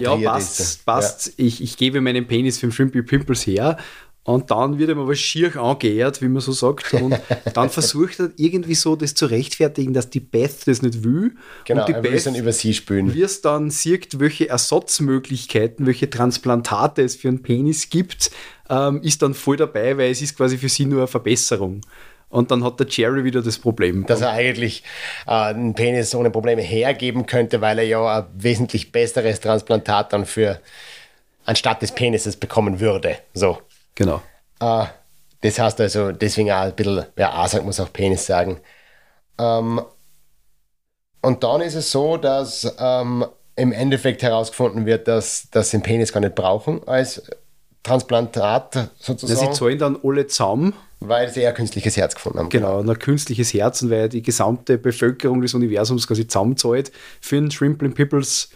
ja, 0.00 0.14
ist 0.36 0.84
passt, 0.84 0.86
passt, 0.86 1.32
ich, 1.36 1.62
ich 1.62 1.76
gebe 1.76 2.00
meinen 2.00 2.26
Penis 2.26 2.58
für 2.58 2.66
den 2.66 2.72
Shrimpy 2.72 3.02
Pimples 3.02 3.46
her. 3.46 3.76
Und 4.24 4.50
dann 4.50 4.78
wird 4.78 4.88
ihm 4.88 4.98
aber 4.98 5.14
schier 5.14 5.54
angeehrt, 5.56 6.22
wie 6.22 6.28
man 6.28 6.40
so 6.40 6.52
sagt. 6.52 6.94
Und 6.94 7.20
dann 7.54 7.68
versucht 7.68 8.20
er 8.20 8.30
irgendwie 8.36 8.74
so 8.74 8.96
das 8.96 9.14
zu 9.14 9.26
rechtfertigen, 9.26 9.92
dass 9.92 10.08
die 10.08 10.20
Beth 10.20 10.66
das 10.66 10.80
nicht 10.80 11.04
will. 11.04 11.32
Genau, 11.66 11.84
und 11.84 12.04
die 12.04 12.08
es 12.08 12.24
dann 12.24 12.34
über 12.34 12.52
sie 12.52 12.72
spülen. 12.72 13.12
wie 13.12 13.22
es 13.22 13.42
dann 13.42 13.68
sieht, 13.70 14.18
welche 14.18 14.48
Ersatzmöglichkeiten, 14.48 15.86
welche 15.86 16.08
Transplantate 16.08 17.02
es 17.02 17.16
für 17.16 17.28
einen 17.28 17.42
Penis 17.42 17.90
gibt, 17.90 18.30
ähm, 18.70 19.02
ist 19.02 19.20
dann 19.20 19.34
voll 19.34 19.58
dabei, 19.58 19.98
weil 19.98 20.10
es 20.10 20.22
ist 20.22 20.38
quasi 20.38 20.56
für 20.56 20.70
sie 20.70 20.86
nur 20.86 21.00
eine 21.00 21.06
Verbesserung. 21.06 21.82
Und 22.30 22.50
dann 22.50 22.64
hat 22.64 22.80
der 22.80 22.86
Jerry 22.88 23.24
wieder 23.24 23.42
das 23.42 23.58
Problem. 23.58 24.06
Dass 24.06 24.22
er 24.22 24.30
eigentlich 24.30 24.82
äh, 25.26 25.32
einen 25.32 25.74
Penis 25.74 26.14
ohne 26.14 26.30
Probleme 26.30 26.62
hergeben 26.62 27.26
könnte, 27.26 27.60
weil 27.60 27.78
er 27.78 27.84
ja 27.84 28.20
ein 28.20 28.26
wesentlich 28.36 28.90
besseres 28.90 29.40
Transplantat 29.40 30.14
dann 30.14 30.24
für 30.24 30.60
anstatt 31.44 31.82
des 31.82 31.92
Penises 31.92 32.36
bekommen 32.36 32.80
würde. 32.80 33.18
So. 33.34 33.58
Genau. 33.94 34.22
Äh, 34.60 34.86
das 35.40 35.58
heißt 35.58 35.80
also, 35.80 36.12
deswegen 36.12 36.50
auch 36.50 36.62
ein 36.62 36.74
bisschen, 36.74 37.04
wer 37.16 37.34
A 37.34 37.46
sagt, 37.48 37.64
muss 37.64 37.80
auch 37.80 37.92
Penis 37.92 38.26
sagen. 38.26 38.60
Ähm, 39.38 39.80
und 41.20 41.42
dann 41.42 41.60
ist 41.60 41.74
es 41.74 41.90
so, 41.90 42.16
dass 42.16 42.74
ähm, 42.78 43.24
im 43.56 43.72
Endeffekt 43.72 44.22
herausgefunden 44.22 44.86
wird, 44.86 45.08
dass, 45.08 45.48
dass 45.50 45.70
sie 45.70 45.78
den 45.78 45.82
Penis 45.82 46.12
gar 46.12 46.20
nicht 46.20 46.34
brauchen 46.34 46.86
als 46.86 47.22
Transplantat 47.82 48.74
Ja, 48.74 48.82
sie 48.82 48.90
sozusagen, 49.04 49.52
zahlen 49.52 49.78
dann 49.78 49.98
alle 50.02 50.26
zusammen, 50.26 50.72
weil 51.00 51.28
sie 51.30 51.42
ja 51.42 51.50
ein 51.50 51.54
künstliches 51.54 51.96
Herz 51.96 52.14
gefunden 52.14 52.38
haben. 52.38 52.48
genau, 52.48 52.80
ein 52.80 52.98
künstliches 52.98 53.52
Herzen, 53.52 53.90
weil 53.90 54.08
die 54.08 54.22
gesamte 54.22 54.78
Bevölkerung 54.78 55.42
des 55.42 55.54
Universums 55.54 56.06
quasi 56.06 56.26
zusammenzahlt 56.26 56.90
für 57.20 57.36
einen 57.36 57.50
Shrimplin 57.50 57.92
Pipples. 57.92 58.48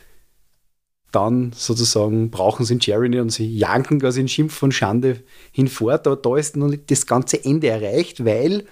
Dann 1.12 1.52
sozusagen 1.54 2.30
brauchen 2.30 2.66
sie 2.66 2.74
den 2.74 2.80
Jerry 2.80 3.08
nicht 3.08 3.20
und 3.20 3.30
sie 3.30 3.56
janken 3.56 4.00
quasi 4.00 4.20
in 4.20 4.28
Schimpf 4.28 4.62
und 4.62 4.72
Schande 4.72 5.22
hinfort, 5.52 6.06
aber 6.06 6.16
da 6.16 6.36
ist 6.36 6.56
noch 6.56 6.68
nicht 6.68 6.90
das 6.90 7.06
ganze 7.06 7.42
Ende 7.42 7.68
erreicht, 7.68 8.24
weil 8.24 8.64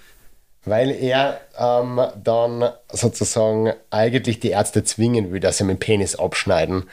Weil 0.65 0.91
er 0.91 1.41
ähm, 1.59 2.01
dann 2.23 2.71
sozusagen 2.93 3.73
eigentlich 3.91 4.41
die 4.41 4.51
Ärzte 4.51 4.85
zwingen 4.85 5.33
will, 5.33 5.41
dass 5.41 5.59
sie 5.59 5.65
mit 5.65 5.79
dem 5.79 5.81
Penis 5.81 6.17
abschneiden. 6.17 6.85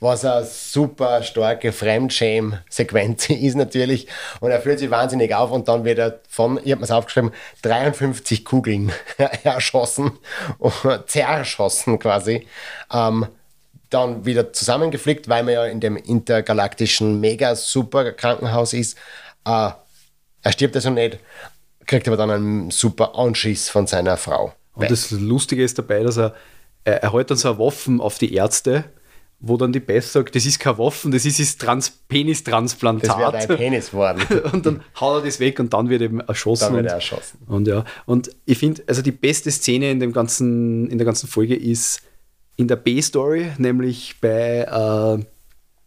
Was 0.00 0.24
eine 0.24 0.46
super 0.46 1.22
starke 1.22 1.72
Fremdschäm-Sequenz 1.72 3.28
ist 3.28 3.54
natürlich. 3.54 4.08
Und 4.40 4.50
er 4.50 4.62
fühlt 4.62 4.78
sich 4.78 4.90
wahnsinnig 4.90 5.34
auf 5.34 5.50
und 5.50 5.68
dann 5.68 5.84
wird 5.84 5.98
er 5.98 6.20
von, 6.26 6.58
ich 6.64 6.72
habe 6.72 6.80
mir 6.80 6.84
es 6.84 6.90
aufgeschrieben, 6.90 7.32
53 7.62 8.44
Kugeln 8.46 8.92
erschossen, 9.44 10.12
zerschossen 11.06 11.98
quasi. 11.98 12.46
Ähm, 12.90 13.26
dann 13.90 14.24
wieder 14.24 14.52
zusammengeflickt, 14.52 15.28
weil 15.28 15.42
man 15.42 15.54
ja 15.54 15.66
in 15.66 15.80
dem 15.80 15.96
intergalaktischen 15.96 17.20
Mega-Super-Krankenhaus 17.20 18.72
ist. 18.72 18.96
Äh, 19.44 19.70
er 20.42 20.52
stirbt 20.52 20.76
also 20.76 20.90
nicht, 20.90 21.18
kriegt 21.86 22.06
aber 22.08 22.16
dann 22.16 22.30
einen 22.30 22.70
super 22.70 23.18
Anschiss 23.18 23.68
von 23.68 23.86
seiner 23.86 24.16
Frau. 24.16 24.54
Und 24.74 24.90
das 24.90 25.10
Lustige 25.10 25.62
ist 25.62 25.78
dabei, 25.78 26.02
dass 26.02 26.16
er, 26.16 26.34
er, 26.84 27.02
er 27.02 27.12
hält 27.12 27.30
dann 27.30 27.36
so 27.36 27.50
eine 27.50 27.58
Waffen 27.58 28.00
auf 28.00 28.18
die 28.18 28.32
Ärzte, 28.32 28.84
wo 29.40 29.56
dann 29.56 29.72
die 29.72 29.80
Beth 29.80 30.04
sagt, 30.04 30.36
das 30.36 30.44
ist 30.44 30.60
keine 30.60 30.78
Waffen, 30.78 31.10
das 31.10 31.24
ist 31.24 31.40
das 31.40 31.56
Trans 31.56 31.86
das 31.86 31.94
wäre 31.94 32.24
Penistransplantat. 32.24 33.50
dein 33.50 33.56
Penis 33.56 33.92
worden. 33.92 34.22
und 34.52 34.66
dann 34.66 34.82
haut 35.00 35.22
er 35.22 35.26
das 35.26 35.40
weg 35.40 35.58
und 35.58 35.72
dann 35.72 35.88
wird 35.88 36.02
eben 36.02 36.20
erschossen. 36.20 36.64
Dann 36.64 36.74
wird 36.74 36.84
und, 36.84 36.90
er 36.90 36.94
erschossen. 36.94 37.38
Und 37.46 37.66
ja, 37.66 37.84
und 38.06 38.30
ich 38.44 38.58
finde, 38.58 38.82
also 38.86 39.02
die 39.02 39.12
beste 39.12 39.50
Szene 39.50 39.90
in, 39.90 39.98
dem 39.98 40.12
ganzen, 40.12 40.88
in 40.90 40.98
der 40.98 41.06
ganzen 41.06 41.26
Folge 41.26 41.56
ist 41.56 42.02
in 42.60 42.68
der 42.68 42.76
B-Story, 42.76 43.52
nämlich 43.56 44.16
bei, 44.20 44.60
äh, 44.60 45.24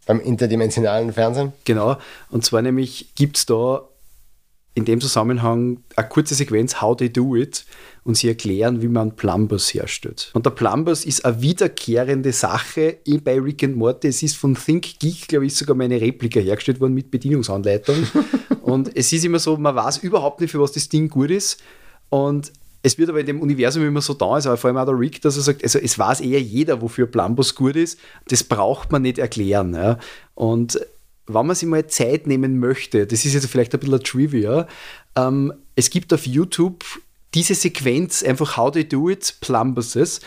Beim 0.08 0.20
interdimensionalen 0.20 1.14
Fernsehen. 1.14 1.54
genau, 1.66 1.98
und 2.30 2.44
zwar 2.44 2.62
nämlich 2.62 3.14
gibt 3.16 3.38
es 3.38 3.46
da 3.46 3.88
in 4.74 4.86
dem 4.86 5.00
Zusammenhang 5.00 5.84
eine 5.96 6.10
kurze 6.10 6.34
Sequenz, 6.34 6.82
How 6.82 6.98
They 6.98 7.14
Do 7.14 7.36
It, 7.36 7.66
und 8.04 8.18
sie 8.18 8.28
erklären, 8.28 8.82
wie 8.82 8.88
man 8.88 9.16
Plumbers 9.16 9.72
herstellt. 9.72 10.32
Und 10.34 10.48
der 10.48 10.50
Plumbers 10.50 11.06
ist 11.06 11.24
eine 11.24 11.42
wiederkehrende 11.44 12.34
Sache 12.34 12.98
eh 13.06 13.18
bei 13.20 13.40
Rick 13.40 13.64
and 13.64 13.78
Morty. 13.78 14.08
Es 14.08 14.24
ist 14.24 14.36
von 14.36 14.56
Think 14.56 15.00
Geek, 15.00 15.28
glaube 15.28 15.46
ich, 15.46 15.56
sogar 15.56 15.76
meine 15.76 16.02
Replika 16.02 16.40
hergestellt 16.40 16.82
worden 16.82 16.96
mit 16.96 17.12
Bedienungsanleitung. 17.12 17.96
und 18.64 18.94
es 18.98 19.14
ist 19.14 19.24
immer 19.24 19.40
so, 19.40 19.56
man 19.58 19.76
weiß 19.76 20.00
überhaupt 20.00 20.42
nicht, 20.42 20.52
für 20.52 20.60
was 20.60 20.72
das 20.72 20.90
Ding 20.90 21.08
gut 21.08 21.30
ist. 21.30 21.62
Und 22.10 22.52
es 22.86 22.98
wird 22.98 23.10
aber 23.10 23.22
in 23.22 23.26
dem 23.26 23.42
Universum 23.42 23.88
immer 23.88 24.02
so 24.02 24.14
da, 24.14 24.32
also 24.34 24.56
vor 24.58 24.68
allem 24.68 24.78
auch 24.78 24.86
der 24.86 25.00
Rick, 25.00 25.22
dass 25.22 25.38
er 25.38 25.42
sagt, 25.42 25.64
also 25.64 25.80
es 25.80 25.98
weiß 25.98 26.20
eher 26.20 26.42
jeder, 26.42 26.82
wofür 26.82 27.08
Plumbus 27.08 27.56
gut 27.56 27.78
ist. 27.78 27.98
Das 28.28 28.44
braucht 28.44 28.92
man 28.92 29.02
nicht 29.02 29.18
erklären. 29.18 29.74
Ja. 29.74 29.98
Und 30.36 30.80
wenn 31.26 31.46
man 31.48 31.56
sich 31.56 31.68
mal 31.68 31.88
Zeit 31.88 32.28
nehmen 32.28 32.60
möchte, 32.60 33.08
das 33.08 33.24
ist 33.24 33.34
jetzt 33.34 33.48
vielleicht 33.48 33.74
ein 33.74 33.80
bisschen 33.80 33.96
ein 33.96 34.04
Trivia, 34.04 34.68
ähm, 35.16 35.54
es 35.76 35.90
gibt 35.90 36.12
auf 36.14 36.28
YouTube 36.28 36.84
diese 37.34 37.56
Sequenz, 37.56 38.22
einfach 38.22 38.58
How 38.58 38.72
They 38.72 38.88
Do 38.88 39.10
It, 39.10 39.38
Plumbuses, 39.40 40.20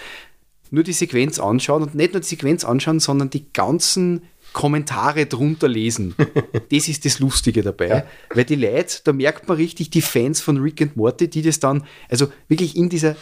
nur 0.71 0.83
die 0.83 0.95
Sequenz 0.95 1.38
anschauen 1.38 1.83
und 1.83 1.95
nicht 1.95 2.14
nur 2.14 2.21
die 2.21 2.27
Sequenz 2.27 2.64
anschauen, 2.64 3.01
sondern 3.01 3.29
die 3.29 3.53
ganzen 3.53 4.23
Kommentare 4.57 5.27
drunter 5.27 5.69
lesen. 5.69 6.14
das 6.73 6.88
ist 6.88 7.05
das 7.05 7.19
Lustige 7.19 7.61
dabei. 7.61 7.88
Ja. 7.88 8.05
Weil 8.31 8.45
die 8.45 8.55
Leute, 8.55 9.01
da 9.05 9.12
merkt 9.12 9.47
man 9.49 9.59
richtig 9.59 9.90
die 9.90 10.01
Fans 10.01 10.40
von 10.40 10.57
Rick 10.57 10.81
and 10.81 10.97
Morty, 10.97 11.29
die 11.29 11.42
das 11.42 11.61
dann, 11.61 11.85
also 12.09 12.29
wirklich 12.49 12.75
in 12.75 12.88
dieser, 12.88 13.16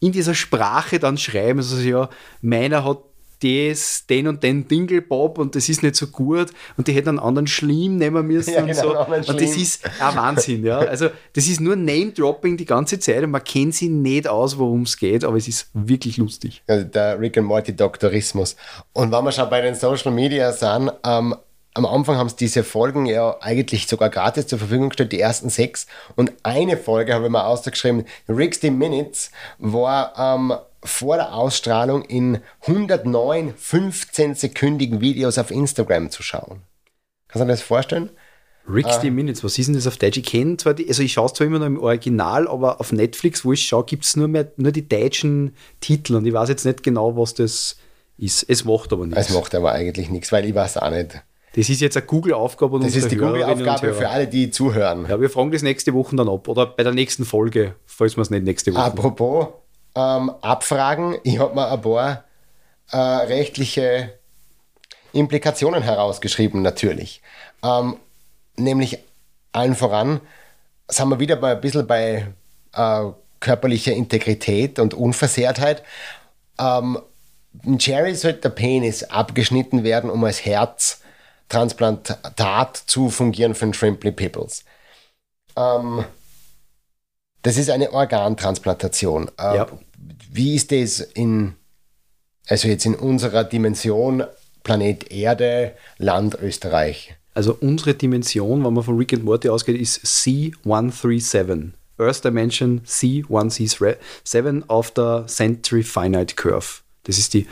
in 0.00 0.12
dieser 0.12 0.34
Sprache 0.34 0.98
dann 0.98 1.16
schreiben, 1.16 1.60
also 1.60 1.78
ja, 1.78 2.10
meiner 2.42 2.84
hat 2.84 2.98
das, 3.42 4.06
den 4.06 4.28
und 4.28 4.42
den 4.42 4.66
Dingelbob 4.66 5.38
und 5.38 5.54
das 5.54 5.68
ist 5.68 5.82
nicht 5.82 5.96
so 5.96 6.06
gut 6.06 6.48
und 6.76 6.88
die 6.88 6.92
hätten 6.92 7.10
einen 7.10 7.18
anderen 7.18 7.46
Schlimm 7.46 7.96
nehmen 7.96 8.26
müssen 8.26 8.54
ja, 8.54 8.60
und 8.60 8.68
genau, 8.68 8.82
so. 8.82 9.32
Und 9.32 9.40
das 9.40 9.56
ist 9.56 9.84
ein 10.00 10.16
Wahnsinn, 10.16 10.64
ja. 10.64 10.78
Also 10.78 11.08
das 11.34 11.46
ist 11.46 11.60
nur 11.60 11.76
Name-Dropping 11.76 12.56
die 12.56 12.64
ganze 12.64 12.98
Zeit 12.98 13.22
und 13.22 13.30
man 13.30 13.44
kennt 13.44 13.74
sie 13.74 13.88
nicht 13.88 14.26
aus, 14.26 14.58
worum 14.58 14.82
es 14.82 14.96
geht, 14.96 15.24
aber 15.24 15.36
es 15.36 15.48
ist 15.48 15.68
wirklich 15.74 16.16
lustig. 16.16 16.62
Also 16.66 16.84
der 16.84 17.20
Rick 17.20 17.36
and 17.38 17.46
Morty 17.46 17.74
Doktorismus. 17.74 18.56
Und 18.92 19.12
wenn 19.12 19.24
wir 19.24 19.32
schon 19.32 19.50
bei 19.50 19.60
den 19.60 19.74
Social 19.74 20.12
Media 20.12 20.52
sind, 20.52 20.90
ähm, 21.04 21.34
am 21.76 21.84
Anfang 21.84 22.16
haben 22.16 22.30
sie 22.30 22.36
diese 22.36 22.64
Folgen 22.64 23.04
ja 23.04 23.36
eigentlich 23.40 23.86
sogar 23.86 24.08
gratis 24.08 24.46
zur 24.46 24.58
Verfügung 24.58 24.88
gestellt, 24.88 25.12
die 25.12 25.20
ersten 25.20 25.50
sechs. 25.50 25.86
Und 26.14 26.32
eine 26.42 26.78
Folge 26.78 27.12
habe 27.12 27.26
ich 27.26 27.30
mal 27.30 27.44
ausgeschrieben, 27.44 28.06
Rick's 28.28 28.62
Minutes, 28.62 29.30
war 29.58 30.14
ähm, 30.18 30.54
vor 30.86 31.16
der 31.16 31.34
Ausstrahlung 31.34 32.02
in 32.02 32.40
109 32.62 33.54
15-sekündigen 33.54 35.00
Videos 35.00 35.38
auf 35.38 35.50
Instagram 35.50 36.10
zu 36.10 36.22
schauen. 36.22 36.62
Kannst 37.28 37.42
du 37.42 37.46
dir 37.46 37.52
das 37.52 37.62
vorstellen? 37.62 38.10
Rick's 38.68 39.02
äh, 39.02 39.10
Minutes, 39.10 39.44
was 39.44 39.58
ist 39.58 39.66
denn 39.66 39.74
das 39.74 39.86
auf 39.86 39.96
Deutsch? 39.96 40.16
Ich 40.16 40.24
kenne 40.24 40.56
zwar 40.56 40.74
die, 40.74 40.88
also 40.88 41.02
ich 41.02 41.12
schaue 41.12 41.26
es 41.26 41.34
zwar 41.34 41.46
immer 41.46 41.58
noch 41.58 41.66
im 41.66 41.78
Original, 41.78 42.48
aber 42.48 42.80
auf 42.80 42.92
Netflix, 42.92 43.44
wo 43.44 43.52
ich 43.52 43.66
schaue, 43.66 43.84
gibt 43.84 44.04
es 44.04 44.16
nur, 44.16 44.28
nur 44.28 44.72
die 44.72 44.88
deutschen 44.88 45.54
Titel 45.80 46.16
und 46.16 46.26
ich 46.26 46.32
weiß 46.32 46.48
jetzt 46.48 46.64
nicht 46.64 46.82
genau, 46.82 47.16
was 47.16 47.34
das 47.34 47.76
ist. 48.18 48.42
Es 48.48 48.64
macht 48.64 48.92
aber 48.92 49.06
nichts. 49.06 49.28
Es 49.28 49.34
macht 49.34 49.54
aber 49.54 49.72
eigentlich 49.72 50.10
nichts, 50.10 50.32
weil 50.32 50.44
ich 50.44 50.54
weiß 50.54 50.78
auch 50.78 50.90
nicht. 50.90 51.22
Das 51.54 51.70
ist 51.70 51.80
jetzt 51.80 51.96
eine 51.96 52.04
Google-Aufgabe. 52.04 52.80
Das 52.80 52.94
ist 52.94 53.10
die 53.10 53.16
Google-Aufgabe 53.16 53.94
für 53.94 54.08
alle, 54.08 54.26
die 54.26 54.50
zuhören. 54.50 55.06
Ja, 55.08 55.20
wir 55.20 55.30
fragen 55.30 55.52
das 55.52 55.62
nächste 55.62 55.94
Woche 55.94 56.14
dann 56.14 56.28
ab 56.28 56.48
oder 56.48 56.66
bei 56.66 56.82
der 56.82 56.92
nächsten 56.92 57.24
Folge, 57.24 57.76
falls 57.86 58.16
wir 58.16 58.22
es 58.22 58.30
nicht 58.30 58.44
nächste 58.44 58.74
Woche. 58.74 58.82
Apropos 58.82 59.48
ähm, 59.96 60.30
Abfragen, 60.42 61.16
ich 61.24 61.38
habe 61.38 61.54
mir 61.54 61.70
ein 61.70 61.80
paar 61.80 62.24
äh, 62.92 62.96
rechtliche 62.96 64.12
Implikationen 65.12 65.82
herausgeschrieben, 65.82 66.62
natürlich. 66.62 67.22
Ähm, 67.64 67.96
nämlich 68.56 68.98
allen 69.52 69.74
voran 69.74 70.20
sind 70.88 71.08
wir 71.08 71.18
wieder 71.18 71.34
bei, 71.36 71.52
ein 71.52 71.60
bisschen 71.60 71.86
bei 71.86 72.26
äh, 72.74 73.04
körperlicher 73.40 73.92
Integrität 73.92 74.78
und 74.78 74.94
Unversehrtheit. 74.94 75.82
Ähm, 76.58 76.98
Jerry 77.78 78.14
sollte 78.14 78.40
der 78.40 78.50
Penis 78.50 79.04
abgeschnitten 79.04 79.82
werden, 79.82 80.10
um 80.10 80.22
als 80.24 80.44
Herztransplantat 80.44 82.76
zu 82.76 83.08
fungieren 83.08 83.54
für 83.54 83.64
den 83.66 83.74
Shrimply 83.74 84.12
Pipples. 84.12 84.64
Ähm, 85.56 86.04
das 87.42 87.56
ist 87.56 87.70
eine 87.70 87.92
Organtransplantation. 87.92 89.30
Äh, 89.38 89.56
ja. 89.56 89.66
Wie 90.36 90.54
ist 90.54 90.70
das 90.70 91.00
in, 91.00 91.54
also 92.46 92.68
jetzt 92.68 92.84
in 92.84 92.94
unserer 92.94 93.42
Dimension 93.42 94.22
Planet 94.64 95.10
Erde, 95.10 95.72
Land 95.96 96.36
Österreich? 96.42 97.14
Also 97.32 97.56
unsere 97.58 97.94
Dimension, 97.94 98.62
wenn 98.62 98.74
man 98.74 98.84
von 98.84 98.98
Rick 98.98 99.14
and 99.14 99.24
Morty 99.24 99.48
ausgeht, 99.48 99.80
ist 99.80 100.04
C137. 100.04 101.70
Earth 101.98 102.22
Dimension 102.22 102.82
C137 102.82 104.64
auf 104.68 104.90
der 104.90 105.24
Century 105.26 105.82
Finite 105.82 106.34
Curve. 106.34 106.82
Das 107.04 107.16
ist 107.16 107.32
die 107.32 107.46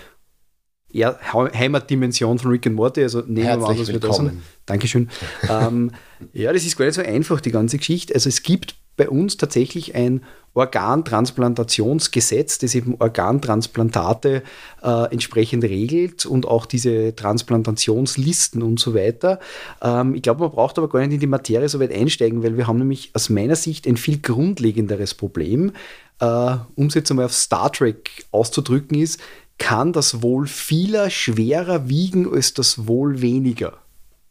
Heimatdimension 0.95 2.39
von 2.39 2.51
Rick 2.51 2.67
and 2.67 2.77
Morty, 2.77 3.03
also 3.03 3.21
nehmen 3.21 3.61
wir 3.61 3.67
an, 3.67 3.79
dass 3.79 3.89
wir 3.89 3.99
da 3.99 4.13
sind. 4.13 4.43
Dankeschön. 4.67 5.09
ähm, 5.49 5.91
ja, 6.35 6.53
das 6.53 6.67
ist 6.67 6.77
gar 6.77 6.85
nicht 6.85 6.97
so 6.97 7.01
einfach, 7.01 7.41
die 7.41 7.51
ganze 7.51 7.79
Geschichte. 7.79 8.15
Also 8.15 8.29
es 8.29 8.43
gibt 8.43 8.75
bei 8.99 9.09
uns 9.09 9.39
tatsächlich 9.39 9.95
ein 9.95 10.23
Organtransplantationsgesetz, 10.55 12.59
das 12.59 12.75
eben 12.75 12.97
Organtransplantate 12.99 14.43
äh, 14.83 15.13
entsprechend 15.13 15.65
regelt 15.65 16.27
und 16.27 16.47
auch 16.47 16.67
diese 16.67 17.17
Transplantationslisten 17.17 18.63
und 18.63 18.79
so 18.79 18.95
weiter. 18.95 19.41
Ähm, 19.83 20.15
ich 20.15 20.23
glaube, 20.23 20.43
man 20.43 20.53
braucht 20.53 20.79
aber 20.79 20.89
gar 20.89 21.01
nicht 21.01 21.13
in 21.13 21.21
die 21.21 21.27
Materie 21.27 21.69
so 21.69 21.81
weit 21.81 21.93
einsteigen, 21.93 22.43
weil 22.43 22.57
wir 22.57 22.69
haben 22.69 22.79
nämlich 22.79 23.11
aus 23.15 23.29
meiner 23.29 23.57
Sicht 23.57 23.87
ein 23.87 23.97
viel 23.97 24.19
grundlegenderes 24.19 25.15
Problem. 25.15 25.73
Äh, 26.21 26.57
um 26.77 26.87
es 26.87 26.95
jetzt 26.95 27.11
einmal 27.11 27.27
auf 27.27 27.35
Star 27.35 27.73
Trek 27.73 28.25
auszudrücken 28.31 28.97
ist, 28.97 29.21
kann 29.59 29.93
das 29.93 30.23
Wohl 30.23 30.47
vieler 30.47 31.11
schwerer 31.11 31.89
wiegen 31.89 32.33
als 32.33 32.55
das 32.55 32.87
Wohl 32.87 33.21
weniger 33.21 33.75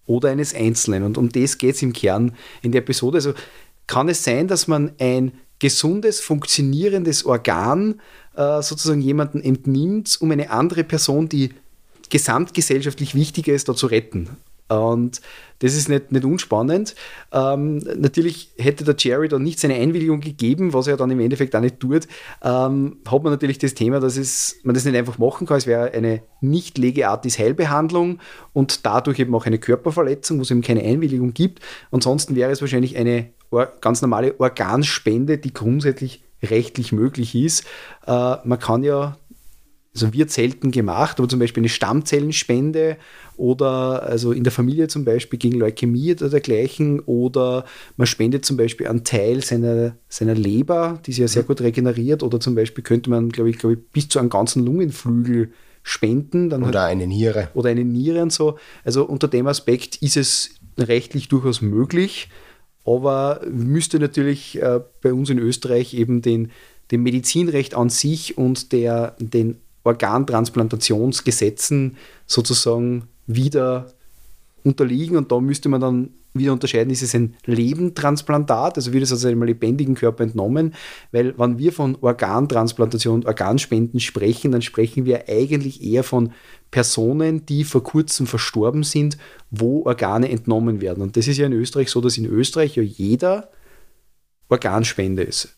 oder 0.06 0.30
eines 0.30 0.54
Einzelnen. 0.54 1.04
Und 1.04 1.18
um 1.18 1.30
das 1.30 1.58
geht 1.58 1.76
es 1.76 1.82
im 1.82 1.94
Kern 1.94 2.36
in 2.62 2.72
der 2.72 2.82
Episode. 2.82 3.18
Also 3.18 3.34
kann 3.88 4.10
es 4.10 4.24
sein, 4.24 4.48
dass 4.48 4.68
man 4.68 4.92
ein 5.00 5.34
gesundes, 5.64 6.20
funktionierendes 6.20 7.26
Organ 7.26 8.02
äh, 8.36 8.62
sozusagen 8.62 9.00
jemanden 9.00 9.42
entnimmt, 9.42 10.18
um 10.20 10.30
eine 10.30 10.50
andere 10.50 10.84
Person, 10.84 11.30
die 11.30 11.52
gesamtgesellschaftlich 12.10 13.16
wichtiger 13.16 13.54
ist, 13.54 13.70
da 13.70 13.74
zu 13.74 13.88
retten. 13.88 14.28
Und 14.68 15.22
das 15.60 15.74
ist 15.74 15.88
nicht, 15.88 16.12
nicht 16.12 16.26
unspannend. 16.26 16.96
Ähm, 17.32 17.78
natürlich 17.78 18.52
hätte 18.58 18.84
der 18.84 18.96
Jerry 18.98 19.30
dann 19.30 19.44
nicht 19.44 19.58
seine 19.58 19.76
Einwilligung 19.76 20.20
gegeben, 20.20 20.74
was 20.74 20.88
er 20.88 20.98
dann 20.98 21.12
im 21.12 21.22
Endeffekt 21.22 21.56
auch 21.56 21.62
nicht 21.62 21.80
tut, 21.80 22.10
ähm, 22.44 22.98
hat 23.08 23.24
man 23.24 23.32
natürlich 23.32 23.58
das 23.58 23.74
Thema, 23.74 24.02
dass 24.02 24.18
es, 24.18 24.58
man 24.64 24.76
das 24.76 24.84
nicht 24.84 24.98
einfach 24.98 25.18
machen 25.18 25.48
kann. 25.48 25.58
Es 25.58 25.68
wäre 25.68 25.94
eine 25.94 26.24
nicht 26.42 26.78
legeartis 26.78 27.40
Heilbehandlung 27.40 28.20
und 28.52 28.86
dadurch 28.86 29.20
eben 29.20 29.34
auch 29.34 29.46
eine 29.46 29.60
Körperverletzung, 29.60 30.40
wo 30.40 30.42
es 30.42 30.52
eben 30.52 30.62
keine 30.62 30.82
Einwilligung 30.82 31.34
gibt. 31.34 31.62
Ansonsten 31.90 32.36
wäre 32.36 32.52
es 32.52 32.60
wahrscheinlich 32.60 32.98
eine 32.98 33.30
ganz 33.82 34.02
normale 34.02 34.40
Organspende, 34.40 35.38
die 35.38 35.54
grundsätzlich 35.54 36.24
rechtlich 36.42 36.92
möglich 36.92 37.36
ist. 37.36 37.64
Äh, 38.06 38.36
man 38.44 38.60
kann 38.60 38.84
ja 38.84 39.18
also 39.94 40.12
wird 40.12 40.32
selten 40.32 40.72
gemacht, 40.72 41.20
aber 41.20 41.30
zum 41.30 41.40
Beispiel 41.40 41.62
eine 41.62 41.70
Stammzellenspende 41.70 42.98
oder 43.38 44.04
also 44.04 44.32
in 44.32 44.44
der 44.44 44.52
Familie 44.52 44.88
zum 44.88 45.06
Beispiel 45.06 45.38
gegen 45.38 45.60
Leukämie 45.60 46.14
oder 46.14 46.30
dergleichen 46.30 47.00
oder 47.02 47.66
man 47.96 48.08
spendet 48.08 48.44
zum 48.44 48.58
Beispiel 48.58 48.88
einen 48.88 49.04
Teil 49.04 49.44
seiner, 49.44 49.96
seiner 50.10 50.34
Leber, 50.34 51.00
die 51.06 51.12
sich 51.12 51.22
ja 51.22 51.28
sehr 51.28 51.44
mhm. 51.44 51.48
gut 51.48 51.62
regeneriert 51.62 52.24
oder 52.24 52.40
zum 52.40 52.56
Beispiel 52.56 52.84
könnte 52.84 53.10
man, 53.10 53.30
glaube 53.30 53.52
ich, 53.52 53.60
glaube 53.60 53.74
ich, 53.74 53.80
bis 53.92 54.10
zu 54.10 54.20
einem 54.20 54.30
ganzen 54.30 54.66
Lungenflügel 54.66 55.52
spenden. 55.84 56.52
oder 56.52 56.64
halt, 56.64 56.76
eine 56.76 57.06
Niere. 57.06 57.50
Oder 57.54 57.70
eine 57.70 57.84
Niere 57.84 58.24
und 58.24 58.32
so. 58.32 58.58
Also 58.84 59.06
unter 59.06 59.28
dem 59.28 59.46
Aspekt 59.48 59.98
ist 59.98 60.18
es 60.18 60.56
rechtlich 60.78 61.28
durchaus 61.28 61.62
möglich, 61.62 62.30
aber 62.86 63.42
müsste 63.50 64.00
natürlich 64.00 64.62
äh, 64.62 64.82
bei 65.02 65.14
uns 65.14 65.30
in 65.30 65.40
Österreich 65.40 65.94
eben 65.94 66.22
den, 66.22 66.52
dem 66.92 67.04
Medizinrecht 67.04 67.76
an 67.76 67.90
sich 67.90 68.38
und 68.38 68.72
der, 68.72 69.16
den 69.20 69.58
Organtransplantationsgesetzen 69.84 71.98
sozusagen 72.26 73.10
wieder 73.28 73.94
unterliegen 74.64 75.18
und 75.18 75.32
da 75.32 75.40
müsste 75.40 75.70
man 75.70 75.82
dann 75.82 76.10
wieder 76.34 76.54
unterscheiden, 76.54 76.92
ist 76.92 77.04
es 77.04 77.14
ein 77.14 77.36
Lebendtransplantat, 77.46 78.78
also 78.78 78.92
wird 78.92 79.04
es 79.04 79.14
aus 79.14 79.26
einem 79.26 79.44
lebendigen 79.44 79.96
Körper 79.96 80.24
entnommen, 80.24 80.74
weil 81.12 81.38
wenn 81.38 81.60
wir 81.60 81.72
von 81.72 81.96
Organtransplantation 82.02 83.16
und 83.16 83.26
Organspenden 83.26 84.00
sprechen, 84.00 84.52
dann 84.52 84.62
sprechen 84.62 85.06
wir 85.06 85.30
eigentlich 85.30 85.84
eher 85.84 86.04
von 86.04 86.32
Personen, 86.72 87.46
die 87.46 87.64
vor 87.64 87.84
kurzem 87.84 88.26
verstorben 88.26 88.84
sind, 88.84 89.18
wo 89.52 89.86
Organe 89.86 90.30
entnommen 90.30 90.82
werden. 90.82 91.04
Und 91.04 91.18
das 91.18 91.28
ist 91.28 91.38
ja 91.38 91.46
in 91.46 91.54
Österreich 91.54 91.90
so, 91.90 92.02
dass 92.02 92.18
in 92.18 92.26
Österreich 92.26 92.76
ja 92.76 92.84
jeder 92.84 93.50
Organspende 94.50 95.22
ist. 95.22 95.56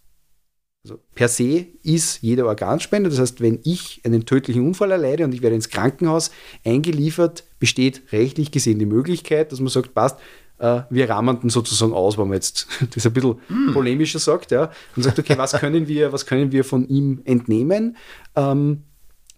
Also 0.85 0.99
per 1.15 1.29
se 1.29 1.65
ist 1.81 2.21
jeder 2.21 2.45
Organspender. 2.45 3.09
Das 3.09 3.17
heißt, 3.17 3.41
wenn 3.41 3.59
ich 3.63 4.01
einen 4.05 4.27
tödlichen 4.27 4.67
Unfall 4.67 4.91
erleide 4.91 5.23
und 5.23 5.33
ich 5.33 5.41
werde 5.41 5.55
ins 5.55 5.69
Krankenhaus 5.69 6.29
eingeliefert, 6.63 7.43
besteht 7.57 8.03
rechtlich 8.11 8.51
gesehen 8.51 8.77
die 8.77 8.85
Möglichkeit, 8.85 9.51
dass 9.51 9.59
man 9.59 9.69
sagt, 9.69 9.95
passt, 9.95 10.19
äh, 10.59 10.81
wir 10.91 11.09
rahmen 11.09 11.39
den 11.39 11.49
sozusagen 11.49 11.91
aus, 11.91 12.19
wenn 12.19 12.27
man 12.27 12.35
jetzt 12.35 12.67
das 12.93 13.03
ein 13.03 13.13
bisschen 13.13 13.39
mm. 13.49 13.73
polemischer 13.73 14.19
sagt, 14.19 14.51
ja, 14.51 14.69
und 14.95 15.01
sagt, 15.01 15.17
okay, 15.17 15.35
was 15.39 15.53
können 15.53 15.87
wir, 15.87 16.13
was 16.13 16.27
können 16.27 16.51
wir 16.51 16.63
von 16.63 16.87
ihm 16.87 17.19
entnehmen? 17.25 17.97
Ähm, 18.35 18.83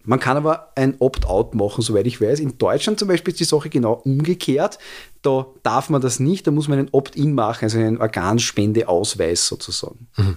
man 0.03 0.19
kann 0.19 0.35
aber 0.35 0.73
ein 0.75 0.95
Opt-out 0.99 1.55
machen, 1.55 1.81
soweit 1.81 2.07
ich 2.07 2.19
weiß. 2.19 2.41
In 2.41 2.57
Deutschland 2.57 2.99
zum 2.99 3.07
Beispiel 3.07 3.31
ist 3.31 3.39
die 3.39 3.45
Sache 3.45 3.69
genau 3.69 3.93
umgekehrt. 3.93 4.79
Da 5.21 5.47
darf 5.63 5.89
man 5.89 6.01
das 6.01 6.19
nicht, 6.19 6.45
da 6.45 6.51
muss 6.51 6.67
man 6.67 6.79
einen 6.79 6.89
Opt-in 6.91 7.33
machen, 7.33 7.63
also 7.63 7.77
einen 7.77 8.01
Organspendeausweis 8.01 9.47
sozusagen. 9.47 10.07
Mhm. 10.17 10.35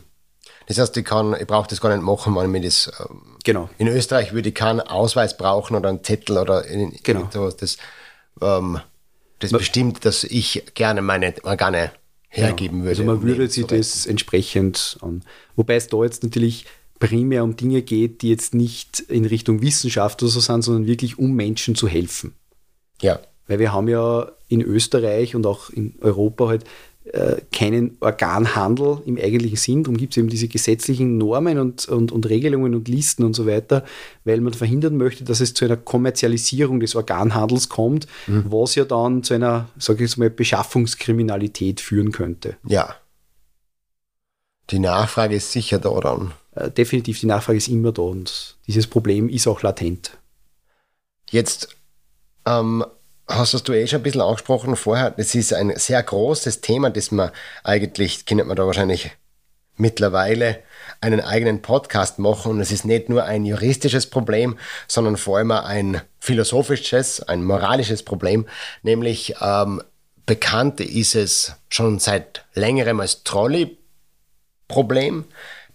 Das 0.71 0.79
heißt, 0.79 0.97
ich, 0.99 1.05
kann, 1.05 1.35
ich 1.35 1.49
brauche 1.49 1.67
das 1.69 1.81
gar 1.81 1.93
nicht 1.93 2.05
machen, 2.05 2.37
wenn 2.37 2.45
ich 2.45 2.51
mir 2.53 2.61
das. 2.61 2.93
Ähm, 3.01 3.23
genau. 3.43 3.69
In 3.79 3.89
Österreich 3.89 4.33
würde 4.33 4.51
ich 4.51 4.55
keinen 4.55 4.79
Ausweis 4.79 5.37
brauchen 5.37 5.75
oder 5.75 5.89
einen 5.89 6.05
Zettel 6.05 6.39
oder 6.39 6.65
in, 6.65 6.93
genau. 7.03 7.29
sowas. 7.33 7.57
Das, 7.57 7.77
ähm, 8.41 8.79
das 9.41 9.51
bestimmt, 9.51 10.05
dass 10.05 10.23
ich 10.23 10.63
gerne 10.75 11.03
meine 11.03 11.35
Organe 11.43 11.91
hergeben 12.29 12.83
genau. 12.83 12.85
würde. 12.85 12.91
Also 12.91 13.03
man 13.03 13.23
würde 13.25 13.51
sich 13.51 13.67
das 13.67 14.07
entsprechend 14.07 14.97
an. 15.01 15.25
Wobei 15.57 15.75
es 15.75 15.89
da 15.89 16.05
jetzt 16.05 16.23
natürlich 16.23 16.67
primär 17.01 17.43
um 17.43 17.57
Dinge 17.57 17.83
geht, 17.83 18.23
die 18.23 18.29
jetzt 18.29 18.55
nicht 18.55 19.01
in 19.01 19.25
Richtung 19.25 19.63
Wissenschaft 19.63 20.23
oder 20.23 20.31
so 20.31 20.39
sind, 20.39 20.63
sondern 20.63 20.87
wirklich 20.87 21.19
um 21.19 21.33
Menschen 21.33 21.75
zu 21.75 21.89
helfen. 21.89 22.35
Ja. 23.03 23.19
Weil 23.49 23.59
wir 23.59 23.73
haben 23.73 23.89
ja 23.89 24.31
in 24.47 24.63
Österreich 24.63 25.35
und 25.35 25.47
auch 25.47 25.71
in 25.71 25.97
Europa 26.01 26.47
halt 26.47 26.63
äh, 26.63 26.67
keinen 27.53 27.97
Organhandel 28.01 28.99
im 29.05 29.17
eigentlichen 29.17 29.57
Sinn. 29.57 29.83
Darum 29.83 29.97
gibt 29.97 30.13
es 30.13 30.19
eben 30.19 30.29
diese 30.29 30.49
gesetzlichen 30.49 31.19
Normen 31.19 31.59
und, 31.59 31.89
und, 31.89 32.13
und 32.13 32.29
Regelungen 32.29 32.75
und 32.75 32.89
Listen 32.89 33.25
und 33.25 33.35
so 33.35 33.47
weiter, 33.47 33.85
weil 34.25 34.41
man 34.41 34.53
verhindern 34.53 34.97
möchte, 34.97 35.25
dass 35.25 35.41
es 35.41 35.55
zu 35.55 35.65
einer 35.65 35.77
Kommerzialisierung 35.77 36.81
des 36.81 36.95
Organhandels 36.95 37.69
kommt, 37.69 38.07
mhm. 38.27 38.45
was 38.49 38.75
ja 38.75 38.85
dann 38.85 39.23
zu 39.23 39.35
einer, 39.35 39.69
sage 39.79 40.05
ich 40.05 40.11
jetzt 40.11 40.19
mal, 40.19 40.31
Beschaffungskriminalität 40.31 41.81
führen 41.81 42.13
könnte. 42.13 42.57
Ja. 42.67 42.95
Die 44.71 44.79
Nachfrage 44.79 45.35
ist 45.35 45.51
sicher 45.51 45.79
da 45.79 45.99
dann. 46.01 46.33
Äh, 46.55 46.71
definitiv, 46.71 47.21
die 47.21 47.27
Nachfrage 47.27 47.59
ist 47.59 47.69
immer 47.69 47.93
da 47.93 48.03
und 48.03 48.57
dieses 48.67 48.87
Problem 48.87 49.29
ist 49.29 49.47
auch 49.47 49.63
latent. 49.63 50.17
Jetzt 51.31 51.77
ähm, 52.47 52.85
hast 53.31 53.69
du 53.69 53.73
eh 53.73 53.87
schon 53.87 54.01
ein 54.01 54.03
bisschen 54.03 54.21
angesprochen 54.21 54.77
vorher, 54.77 55.11
das 55.11 55.35
ist 55.35 55.53
ein 55.53 55.77
sehr 55.77 56.03
großes 56.03 56.61
Thema, 56.61 56.91
das 56.91 57.11
man 57.11 57.31
eigentlich, 57.65 58.27
kennt 58.27 58.47
man 58.47 58.57
da 58.57 58.67
wahrscheinlich 58.67 59.13
mittlerweile 59.77 60.63
einen 61.01 61.21
eigenen 61.21 61.63
Podcast 61.63 62.19
machen. 62.19 62.53
Und 62.53 62.61
es 62.61 62.71
ist 62.71 62.85
nicht 62.85 63.09
nur 63.09 63.25
ein 63.25 63.45
juristisches 63.45 64.07
Problem, 64.07 64.59
sondern 64.87 65.17
vor 65.17 65.39
allem 65.39 65.53
ein 65.53 66.03
philosophisches, 66.19 67.23
ein 67.23 67.45
moralisches 67.45 68.03
Problem, 68.03 68.47
nämlich 68.83 69.37
ähm, 69.41 69.83
bekannt 70.27 70.81
ist 70.81 71.15
es 71.15 71.55
schon 71.71 71.99
seit 71.99 72.45
längerem 72.55 73.01
als 73.01 73.25
Trolley-Problem, 73.25 75.25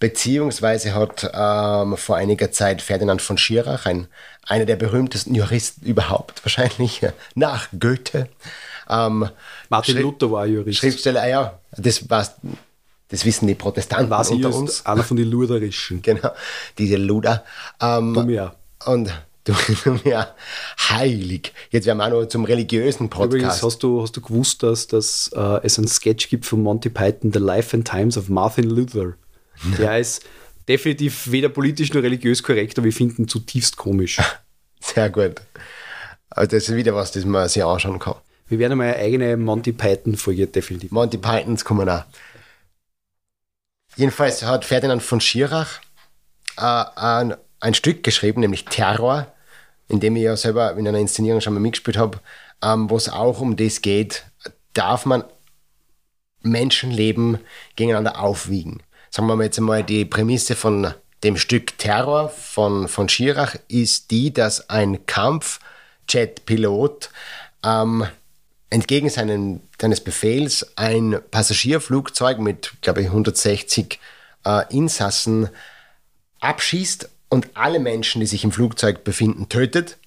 beziehungsweise 0.05 0.93
hat 0.93 1.31
ähm, 1.33 1.97
vor 1.97 2.15
einiger 2.15 2.51
Zeit 2.51 2.83
Ferdinand 2.83 3.23
von 3.23 3.39
Schirach, 3.39 3.87
ein 3.87 4.07
einer 4.47 4.65
der 4.65 4.75
berühmtesten 4.75 5.33
Juristen 5.33 5.83
überhaupt, 5.83 6.45
wahrscheinlich 6.45 7.01
nach 7.33 7.69
Goethe. 7.79 8.29
Ähm, 8.87 9.27
Martin 9.69 9.95
Schrift 9.95 10.03
Luther 10.03 10.31
war 10.31 10.45
Jurist. 10.45 10.77
Schriftsteller, 10.77 11.23
ah 11.23 11.27
ja, 11.27 11.59
das 11.75 12.07
war's. 12.07 12.35
Das 13.07 13.25
wissen 13.25 13.47
die 13.47 13.55
Protestanten 13.55 14.11
war 14.11 14.29
unter 14.29 14.53
uns. 14.53 14.85
Einer 14.85 15.03
von 15.03 15.17
den 15.17 15.27
Luderischen. 15.27 16.01
Genau, 16.03 16.29
diese 16.77 16.97
Luder. 16.97 17.43
Ähm, 17.81 18.13
du 18.13 18.23
mir. 18.23 18.53
Und 18.85 19.11
du, 19.45 19.53
mir 20.03 20.27
heilig. 20.87 21.51
Jetzt 21.71 21.87
werden 21.87 21.97
wir 21.97 22.05
auch 22.05 22.21
noch 22.21 22.25
zum 22.27 22.45
religiösen 22.45 23.09
Podcast. 23.09 23.33
Übrigens, 23.33 23.63
hast 23.63 23.81
du, 23.81 24.03
hast 24.03 24.15
du 24.15 24.21
gewusst, 24.21 24.61
dass, 24.61 24.85
dass 24.85 25.31
äh, 25.35 25.59
es 25.63 25.79
einen 25.79 25.87
Sketch 25.87 26.29
gibt 26.29 26.45
von 26.45 26.61
Monty 26.61 26.89
Python, 26.89 27.33
The 27.33 27.39
Life 27.39 27.75
and 27.75 27.87
Times 27.87 28.17
of 28.17 28.29
Martin 28.29 28.69
Luther? 28.69 29.15
Der 29.77 29.99
ist 29.99 30.25
definitiv 30.67 31.31
weder 31.31 31.49
politisch 31.49 31.93
noch 31.93 32.01
religiös 32.01 32.43
korrekt, 32.43 32.77
aber 32.77 32.85
wir 32.85 32.93
finden 32.93 33.27
zutiefst 33.27 33.77
komisch. 33.77 34.19
Sehr 34.79 35.09
gut. 35.09 35.41
Also 36.29 36.55
das 36.55 36.69
ist 36.69 36.75
wieder 36.75 36.95
was, 36.95 37.11
das 37.11 37.25
man 37.25 37.47
sich 37.47 37.63
anschauen 37.63 37.99
kann. 37.99 38.15
Wir 38.47 38.59
werden 38.59 38.77
mal 38.77 38.93
eine 38.93 38.97
eigene 38.97 39.37
Monty 39.37 39.71
Python-Folge 39.71 40.47
definitiv. 40.47 40.91
Monty 40.91 41.17
Pythons 41.17 41.65
kommen 41.65 41.89
auch. 41.89 42.03
Jedenfalls 43.95 44.43
hat 44.43 44.65
Ferdinand 44.65 45.01
von 45.01 45.21
Schirach 45.21 45.79
äh, 46.57 46.61
ein, 46.95 47.35
ein, 47.59 47.73
Stück 47.73 48.03
geschrieben, 48.03 48.41
nämlich 48.41 48.65
Terror, 48.65 49.33
in 49.87 49.99
dem 49.99 50.15
ich 50.15 50.23
ja 50.23 50.35
selber 50.35 50.75
in 50.75 50.87
einer 50.87 50.99
Inszenierung 50.99 51.41
schon 51.41 51.53
mal 51.53 51.59
mitgespielt 51.59 51.97
habe, 51.97 52.19
ähm, 52.61 52.89
wo 52.89 52.97
es 52.97 53.09
auch 53.09 53.39
um 53.39 53.55
das 53.55 53.81
geht, 53.81 54.25
darf 54.73 55.05
man 55.05 55.23
Menschenleben 56.41 57.39
gegeneinander 57.75 58.19
aufwiegen 58.19 58.83
sagen 59.15 59.27
wir 59.29 59.37
mal 59.37 59.45
jetzt 59.45 59.59
einmal, 59.59 59.81
die 59.81 60.03
Prämisse 60.03 60.57
von 60.57 60.93
dem 61.23 61.37
Stück 61.37 61.77
Terror 61.77 62.27
von, 62.27 62.89
von 62.89 63.07
Schirach 63.07 63.55
ist 63.69 64.11
die, 64.11 64.33
dass 64.33 64.69
ein 64.69 65.05
Kampfjet-Pilot 65.05 67.11
ähm, 67.63 68.05
entgegen 68.69 69.09
seinen, 69.09 69.61
seines 69.79 70.01
Befehls 70.01 70.73
ein 70.75 71.21
Passagierflugzeug 71.31 72.39
mit, 72.39 72.73
glaube 72.81 73.03
ich, 73.03 73.07
160 73.07 74.01
äh, 74.45 74.75
Insassen 74.75 75.47
abschießt 76.41 77.07
und 77.29 77.47
alle 77.53 77.79
Menschen, 77.79 78.19
die 78.19 78.27
sich 78.27 78.43
im 78.43 78.51
Flugzeug 78.51 79.05
befinden, 79.05 79.47
tötet. 79.47 79.97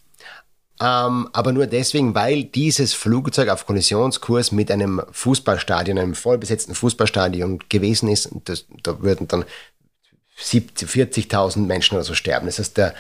Ähm, 0.81 1.29
aber 1.33 1.53
nur 1.53 1.67
deswegen, 1.67 2.15
weil 2.15 2.45
dieses 2.45 2.95
Flugzeug 2.95 3.49
auf 3.49 3.67
Kollisionskurs 3.67 4.53
mit 4.53 4.71
einem 4.71 5.03
Fußballstadion, 5.11 5.99
einem 5.99 6.15
vollbesetzten 6.15 6.75
Fußballstadion 6.75 7.61
gewesen 7.69 8.09
ist. 8.09 8.31
Das, 8.45 8.67
da 8.83 9.03
würden 9.03 9.27
dann 9.27 9.45
40.000 10.39 11.59
Menschen 11.67 11.97
oder 11.97 12.05
so 12.05 12.15
sterben. 12.15 12.47
Das 12.47 12.61
heißt, 12.61 12.77
der 12.77 12.95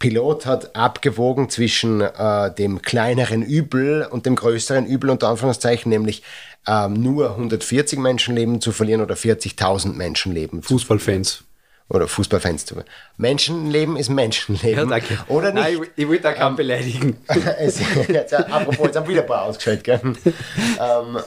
Pilot 0.00 0.46
hat 0.46 0.74
abgewogen 0.74 1.50
zwischen 1.50 2.00
äh, 2.00 2.52
dem 2.52 2.82
kleineren 2.82 3.42
Übel 3.42 4.08
und 4.10 4.26
dem 4.26 4.34
größeren 4.34 4.86
Übel, 4.86 5.10
unter 5.10 5.28
Anführungszeichen, 5.28 5.90
nämlich 5.90 6.22
ähm, 6.66 6.94
nur 6.94 7.30
140 7.30 7.98
Menschenleben 7.98 8.60
zu 8.60 8.72
verlieren 8.72 9.02
oder 9.02 9.14
40.000 9.14 9.92
Menschenleben. 9.92 10.62
Fußballfans 10.62 11.44
oder 11.90 12.08
Fußballfans 12.08 12.66
zu. 12.66 12.76
Menschenleben 13.16 13.96
ist 13.96 14.08
Menschenleben. 14.08 14.78
Ja, 14.78 14.84
danke. 14.86 15.18
Oder 15.28 15.52
nicht? 15.52 15.62
Nein, 15.62 15.74
ich, 15.82 16.02
ich 16.04 16.08
will 16.08 16.20
da 16.20 16.32
keinen 16.32 16.50
ähm, 16.50 16.56
beleidigen. 16.56 17.16
es, 17.58 17.80
jetzt, 18.08 18.32
apropos, 18.32 18.86
jetzt 18.86 18.96
haben 18.96 19.08
wieder 19.08 19.22
ein 19.22 19.26
paar 19.26 19.42
ausgeschaltet, 19.42 19.84
gell? 19.84 20.00
ähm, 20.04 21.18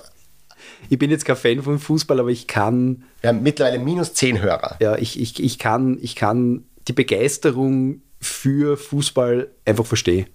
ich 0.89 0.97
bin 0.97 1.11
jetzt 1.11 1.25
kein 1.25 1.35
Fan 1.35 1.61
von 1.61 1.79
Fußball, 1.79 2.19
aber 2.19 2.29
ich 2.29 2.47
kann. 2.47 3.03
Wir 3.21 3.29
haben 3.29 3.43
mittlerweile 3.43 3.79
minus 3.79 4.13
zehn 4.13 4.41
Hörer. 4.41 4.77
Ja, 4.79 4.97
ich, 4.97 5.19
ich, 5.19 5.41
ich, 5.43 5.59
kann, 5.59 5.97
ich 6.01 6.15
kann 6.15 6.63
die 6.87 6.93
Begeisterung 6.93 8.01
für 8.19 8.77
Fußball 8.77 9.49
einfach 9.65 9.85
verstehen. 9.85 10.27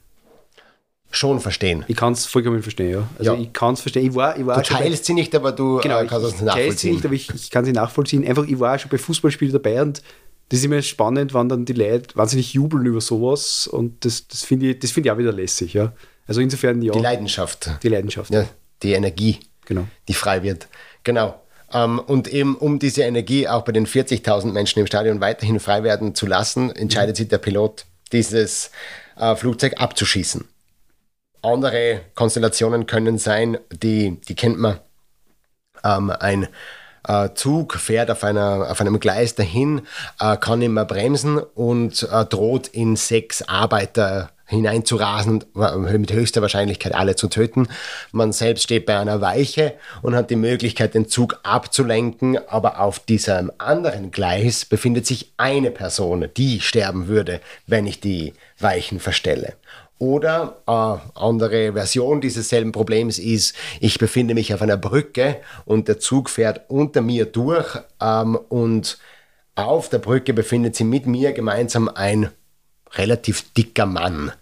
Schon 1.11 1.41
verstehen. 1.41 1.85
Ich 1.89 1.97
kann 1.97 2.13
es 2.13 2.27
vollkommen 2.27 2.63
verstehen, 2.63 2.91
ja. 2.91 3.09
Also 3.19 3.35
ja. 3.35 3.41
ich 3.41 3.53
kann 3.55 3.75
es 3.75 3.81
verstehen. 3.81 4.07
Ich 4.07 4.15
war, 4.15 4.39
ich 4.39 4.45
war 4.45 4.57
du 4.57 4.63
teilst 4.63 5.07
sie 5.07 5.15
nicht, 5.15 5.35
aber 5.35 5.53
du 5.53 5.79
genau, 5.79 6.01
äh, 6.01 6.07
kannst 6.07 6.27
es 6.27 6.43
nachvollziehen. 6.43 6.71
Ich 6.71 6.79
sie 6.81 6.91
nicht, 6.93 7.05
aber 7.05 7.15
ich, 7.15 7.35
ich 7.35 7.51
kann 7.51 7.65
sie 7.65 7.73
nachvollziehen. 7.73 8.27
Einfach, 8.27 8.45
ich 8.47 8.61
war 8.61 8.79
schon 8.79 8.91
bei 8.91 8.99
Fußballspielen 8.99 9.53
dabei 9.53 9.81
und 9.81 10.03
das 10.51 10.61
ist 10.61 10.65
immer 10.65 10.81
spannend, 10.83 11.35
wann 11.35 11.49
dann 11.49 11.65
die 11.65 11.73
Leute 11.73 12.15
wahnsinnig 12.17 12.55
jubeln 12.55 12.85
über 12.87 13.01
sowas 13.01 13.67
und 13.67 14.05
das, 14.05 14.29
das 14.29 14.45
finde 14.45 14.67
ich, 14.67 14.93
find 14.93 15.07
ich 15.07 15.13
auch 15.13 15.19
wieder 15.19 15.33
lässig, 15.33 15.75
ja. 15.75 15.93
Also 16.27 16.41
insofern, 16.41 16.83
ja. 16.83 16.93
Die 16.93 16.99
Leidenschaft. 16.99 17.71
Die 17.83 17.89
Leidenschaft. 17.89 18.31
Ja, 18.33 18.47
die 18.83 18.93
Energie, 18.93 19.41
genau. 19.65 19.87
die 20.09 20.15
frei 20.15 20.43
wird. 20.43 20.69
Genau. 21.05 21.41
Um, 21.71 21.75
ähm, 21.75 21.99
und 22.01 22.29
eben 22.29 22.57
um 22.57 22.79
diese 22.79 23.03
Energie 23.03 23.47
auch 23.47 23.63
bei 23.63 23.73
den 23.73 23.87
40.000 23.87 24.53
Menschen 24.53 24.81
im 24.81 24.87
Stadion 24.87 25.21
weiterhin 25.21 25.61
frei 25.61 25.83
werden 25.83 26.15
zu 26.15 26.27
lassen, 26.27 26.71
entscheidet 26.71 27.17
mhm. 27.17 27.19
sich 27.19 27.29
der 27.29 27.39
Pilot, 27.39 27.85
dieses 28.11 28.71
uh, 29.21 29.35
Flugzeug 29.37 29.75
abzuschießen. 29.77 30.49
Andere 31.43 32.01
Konstellationen 32.15 32.87
können 32.87 33.19
sein, 33.19 33.59
die, 33.71 34.21
die 34.29 34.35
kennt 34.35 34.59
man. 34.59 34.79
Ähm, 35.85 36.11
ein 36.11 36.49
äh, 37.07 37.31
Zug 37.35 37.75
fährt 37.75 38.11
auf, 38.11 38.25
einer, 38.25 38.71
auf 38.71 38.81
einem 38.81 39.01
Gleis 39.01 39.35
dahin, 39.35 39.83
äh, 40.21 40.37
kann 40.37 40.59
nicht 40.59 40.71
mehr 40.71 40.85
bremsen 40.85 41.39
und 41.39 42.09
äh, 42.11 42.25
droht 42.25 42.69
in 42.69 42.97
sechs 42.97 43.43
Arbeiter 43.43 44.31
hineinzurasen 44.49 45.45
und 45.53 45.93
mit 46.01 46.11
höchster 46.11 46.41
Wahrscheinlichkeit 46.41 46.95
alle 46.95 47.17
zu 47.17 47.29
töten. 47.29 47.69
Man 48.13 48.33
selbst 48.33 48.65
steht 48.65 48.87
bei 48.87 48.99
einer 48.99 49.21
Weiche 49.21 49.75
und 50.01 50.17
hat 50.17 50.31
die 50.31 50.37
Möglichkeit, 50.37 50.95
den 50.95 51.07
Zug 51.07 51.39
abzulenken, 51.43 52.39
aber 52.49 52.81
auf 52.81 52.99
diesem 52.99 53.53
anderen 53.59 54.11
Gleis 54.11 54.65
befindet 54.65 55.07
sich 55.07 55.33
eine 55.37 55.71
Person, 55.71 56.29
die 56.37 56.61
sterben 56.61 57.09
würde, 57.09 57.41
wenn 57.67 57.87
ich 57.87 58.01
die 58.01 58.33
Weichen 58.59 59.01
verstelle. 59.01 59.53
Oder 59.99 60.63
äh, 60.67 61.19
andere 61.21 61.73
Version 61.73 62.21
dieses 62.21 62.49
selben 62.49 62.73
Problems 62.73 63.19
ist, 63.19 63.55
ich 63.81 63.99
befinde 63.99 64.35
mich 64.35 64.55
auf 64.55 64.63
einer 64.63 64.77
Brücke 64.77 65.37
und 65.65 65.89
der 65.89 65.99
Zug 65.99 66.31
fährt 66.31 66.63
unter 66.69 67.01
mir 67.01 67.27
durch 67.27 67.79
ähm, 68.01 68.37
und 68.49 68.99
auf 69.57 69.89
der 69.89 69.99
Brücke 69.99 70.35
befindet 70.35 70.77
sich 70.77 70.87
mit 70.87 71.07
mir 71.07 71.33
gemeinsam 71.33 71.89
ein 71.89 72.31
relativ 72.93 73.53
dicker 73.55 73.87
Mann. 73.87 74.33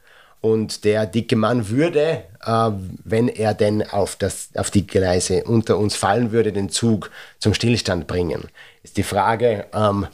Und 0.42 0.84
der 0.84 1.06
dicke 1.06 1.34
Mann 1.34 1.70
würde, 1.70 2.22
äh, 2.44 2.70
wenn 3.02 3.28
er 3.28 3.54
denn 3.54 3.82
auf, 3.82 4.16
das, 4.16 4.50
auf 4.54 4.70
die 4.70 4.86
Gleise 4.86 5.44
unter 5.44 5.78
uns 5.78 5.96
fallen 5.96 6.32
würde, 6.32 6.52
den 6.52 6.68
Zug 6.68 7.10
zum 7.38 7.54
Stillstand 7.54 8.06
bringen. 8.06 8.44
Ist 8.82 8.96
die 8.96 9.02
Frage, 9.02 9.66
ähm, 9.72 10.06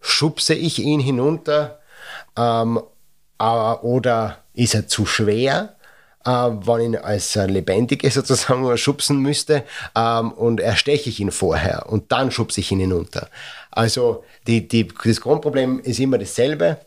schubse 0.00 0.54
ich 0.54 0.80
ihn 0.80 1.00
hinunter 1.00 1.78
ähm, 2.36 2.80
äh, 3.38 3.44
oder 3.44 4.41
ist 4.54 4.74
er 4.74 4.86
zu 4.86 5.06
schwer, 5.06 5.76
äh, 6.24 6.30
wenn 6.30 6.80
ich 6.80 6.86
ihn 6.86 6.96
als 6.96 7.34
Lebendige 7.34 8.10
sozusagen 8.12 8.76
schubsen 8.76 9.18
müsste 9.18 9.64
ähm, 9.96 10.32
und 10.32 10.60
ersteche 10.60 11.10
ich 11.10 11.20
ihn 11.20 11.30
vorher 11.30 11.88
und 11.88 12.12
dann 12.12 12.30
schubse 12.30 12.60
ich 12.60 12.70
ihn 12.72 12.80
hinunter. 12.80 13.28
Also 13.70 14.24
die, 14.46 14.68
die, 14.68 14.88
das 14.88 15.20
Grundproblem 15.20 15.80
ist 15.80 16.00
immer 16.00 16.18
dasselbe. 16.18 16.78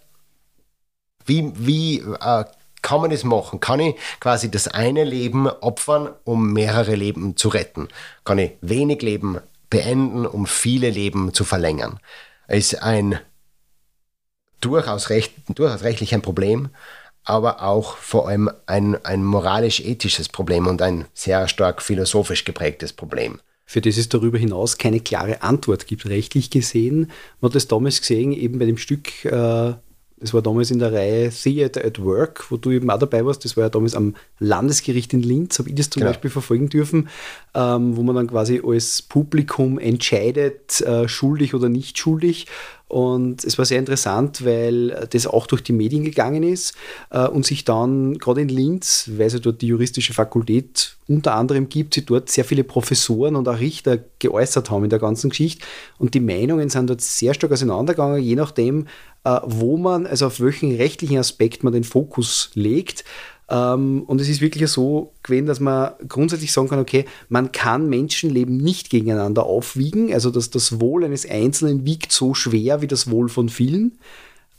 Wie, 1.25 1.51
wie 1.55 1.99
äh, 1.99 2.45
kann 2.81 3.01
man 3.01 3.09
das 3.09 3.23
machen? 3.23 3.59
Kann 3.59 3.79
ich 3.79 3.95
quasi 4.19 4.51
das 4.51 4.67
eine 4.67 5.03
Leben 5.03 5.47
opfern, 5.47 6.09
um 6.23 6.53
mehrere 6.53 6.93
Leben 6.93 7.35
zu 7.35 7.49
retten? 7.49 7.87
Kann 8.23 8.37
ich 8.37 8.51
wenig 8.61 9.01
Leben 9.01 9.39
beenden, 9.71 10.27
um 10.27 10.45
viele 10.45 10.91
Leben 10.91 11.33
zu 11.33 11.45
verlängern? 11.45 11.99
Ist 12.47 12.83
ein 12.83 13.19
durchaus, 14.61 15.09
recht, 15.09 15.33
durchaus 15.49 15.81
rechtlich 15.81 16.13
ein 16.13 16.21
Problem 16.21 16.69
aber 17.25 17.63
auch 17.63 17.97
vor 17.97 18.27
allem 18.27 18.49
ein, 18.67 19.03
ein 19.03 19.23
moralisch-ethisches 19.23 20.29
Problem 20.29 20.67
und 20.67 20.81
ein 20.81 21.05
sehr 21.13 21.47
stark 21.47 21.81
philosophisch 21.81 22.45
geprägtes 22.45 22.93
Problem. 22.93 23.39
für 23.65 23.81
das 23.81 23.97
es 23.97 24.09
darüber 24.09 24.37
hinaus 24.37 24.77
keine 24.77 24.99
klare 24.99 25.41
Antwort 25.41 25.87
gibt, 25.87 26.05
rechtlich 26.05 26.51
gesehen. 26.51 27.11
Man 27.41 27.49
hat 27.49 27.55
das 27.55 27.67
damals 27.67 27.99
gesehen, 27.99 28.31
eben 28.31 28.59
bei 28.59 28.65
dem 28.65 28.77
Stück, 28.77 29.25
äh, 29.25 29.73
das 30.17 30.33
war 30.33 30.41
damals 30.41 30.71
in 30.71 30.79
der 30.79 30.93
Reihe 30.93 31.29
Theater 31.29 31.83
at 31.83 32.01
Work, 32.01 32.49
wo 32.49 32.55
du 32.55 32.71
eben 32.71 32.89
auch 32.89 32.97
dabei 32.97 33.25
warst. 33.25 33.43
Das 33.43 33.57
war 33.57 33.65
ja 33.65 33.69
damals 33.69 33.95
am 33.95 34.15
Landesgericht 34.39 35.13
in 35.13 35.21
Linz, 35.21 35.59
habe 35.59 35.69
ich 35.69 35.75
das 35.75 35.89
zum 35.89 36.01
genau. 36.01 36.11
Beispiel 36.11 36.29
verfolgen 36.29 36.69
dürfen, 36.69 37.09
ähm, 37.53 37.97
wo 37.97 38.03
man 38.03 38.15
dann 38.15 38.27
quasi 38.27 38.61
als 38.65 39.01
Publikum 39.01 39.77
entscheidet, 39.77 40.79
äh, 40.81 41.09
schuldig 41.09 41.53
oder 41.53 41.67
nicht 41.67 41.97
schuldig. 41.97 42.47
Und 42.87 43.43
es 43.43 43.57
war 43.57 43.65
sehr 43.65 43.79
interessant, 43.79 44.45
weil 44.45 45.07
das 45.09 45.25
auch 45.25 45.47
durch 45.47 45.63
die 45.63 45.73
Medien 45.73 46.03
gegangen 46.03 46.43
ist 46.43 46.75
äh, 47.09 47.27
und 47.27 47.45
sich 47.45 47.65
dann 47.65 48.19
gerade 48.19 48.41
in 48.41 48.49
Linz, 48.49 49.09
weil 49.17 49.27
es 49.27 49.33
ja 49.33 49.39
dort 49.39 49.61
die 49.61 49.67
juristische 49.67 50.13
Fakultät 50.13 50.95
unter 51.07 51.33
anderem 51.33 51.67
gibt, 51.67 51.95
sich 51.95 52.05
dort 52.05 52.29
sehr 52.29 52.45
viele 52.45 52.63
Professoren 52.63 53.35
und 53.35 53.47
auch 53.47 53.59
Richter 53.59 53.99
geäußert 54.19 54.69
haben 54.69 54.83
in 54.83 54.91
der 54.91 54.99
ganzen 54.99 55.31
Geschichte. 55.31 55.65
Und 55.97 56.13
die 56.13 56.19
Meinungen 56.19 56.69
sind 56.69 56.89
dort 56.89 57.01
sehr 57.01 57.33
stark 57.33 57.51
auseinandergegangen, 57.51 58.21
je 58.21 58.35
nachdem, 58.35 58.85
wo 59.45 59.77
man, 59.77 60.05
also 60.05 60.27
auf 60.27 60.39
welchen 60.39 60.75
rechtlichen 60.75 61.17
Aspekt 61.17 61.63
man 61.63 61.73
den 61.73 61.83
Fokus 61.83 62.51
legt. 62.53 63.03
Ähm, 63.49 64.03
und 64.07 64.21
es 64.21 64.29
ist 64.29 64.41
wirklich 64.41 64.69
so 64.69 65.13
gewesen, 65.23 65.45
dass 65.45 65.59
man 65.59 65.93
grundsätzlich 66.07 66.51
sagen 66.51 66.69
kann, 66.69 66.79
okay, 66.79 67.05
man 67.29 67.51
kann 67.51 67.89
Menschenleben 67.89 68.57
nicht 68.57 68.89
gegeneinander 68.89 69.45
aufwiegen. 69.45 70.13
Also 70.13 70.31
dass 70.31 70.49
das 70.49 70.79
Wohl 70.79 71.03
eines 71.03 71.29
Einzelnen 71.29 71.85
wiegt 71.85 72.11
so 72.11 72.33
schwer 72.33 72.81
wie 72.81 72.87
das 72.87 73.09
Wohl 73.09 73.29
von 73.29 73.49
vielen. 73.49 73.97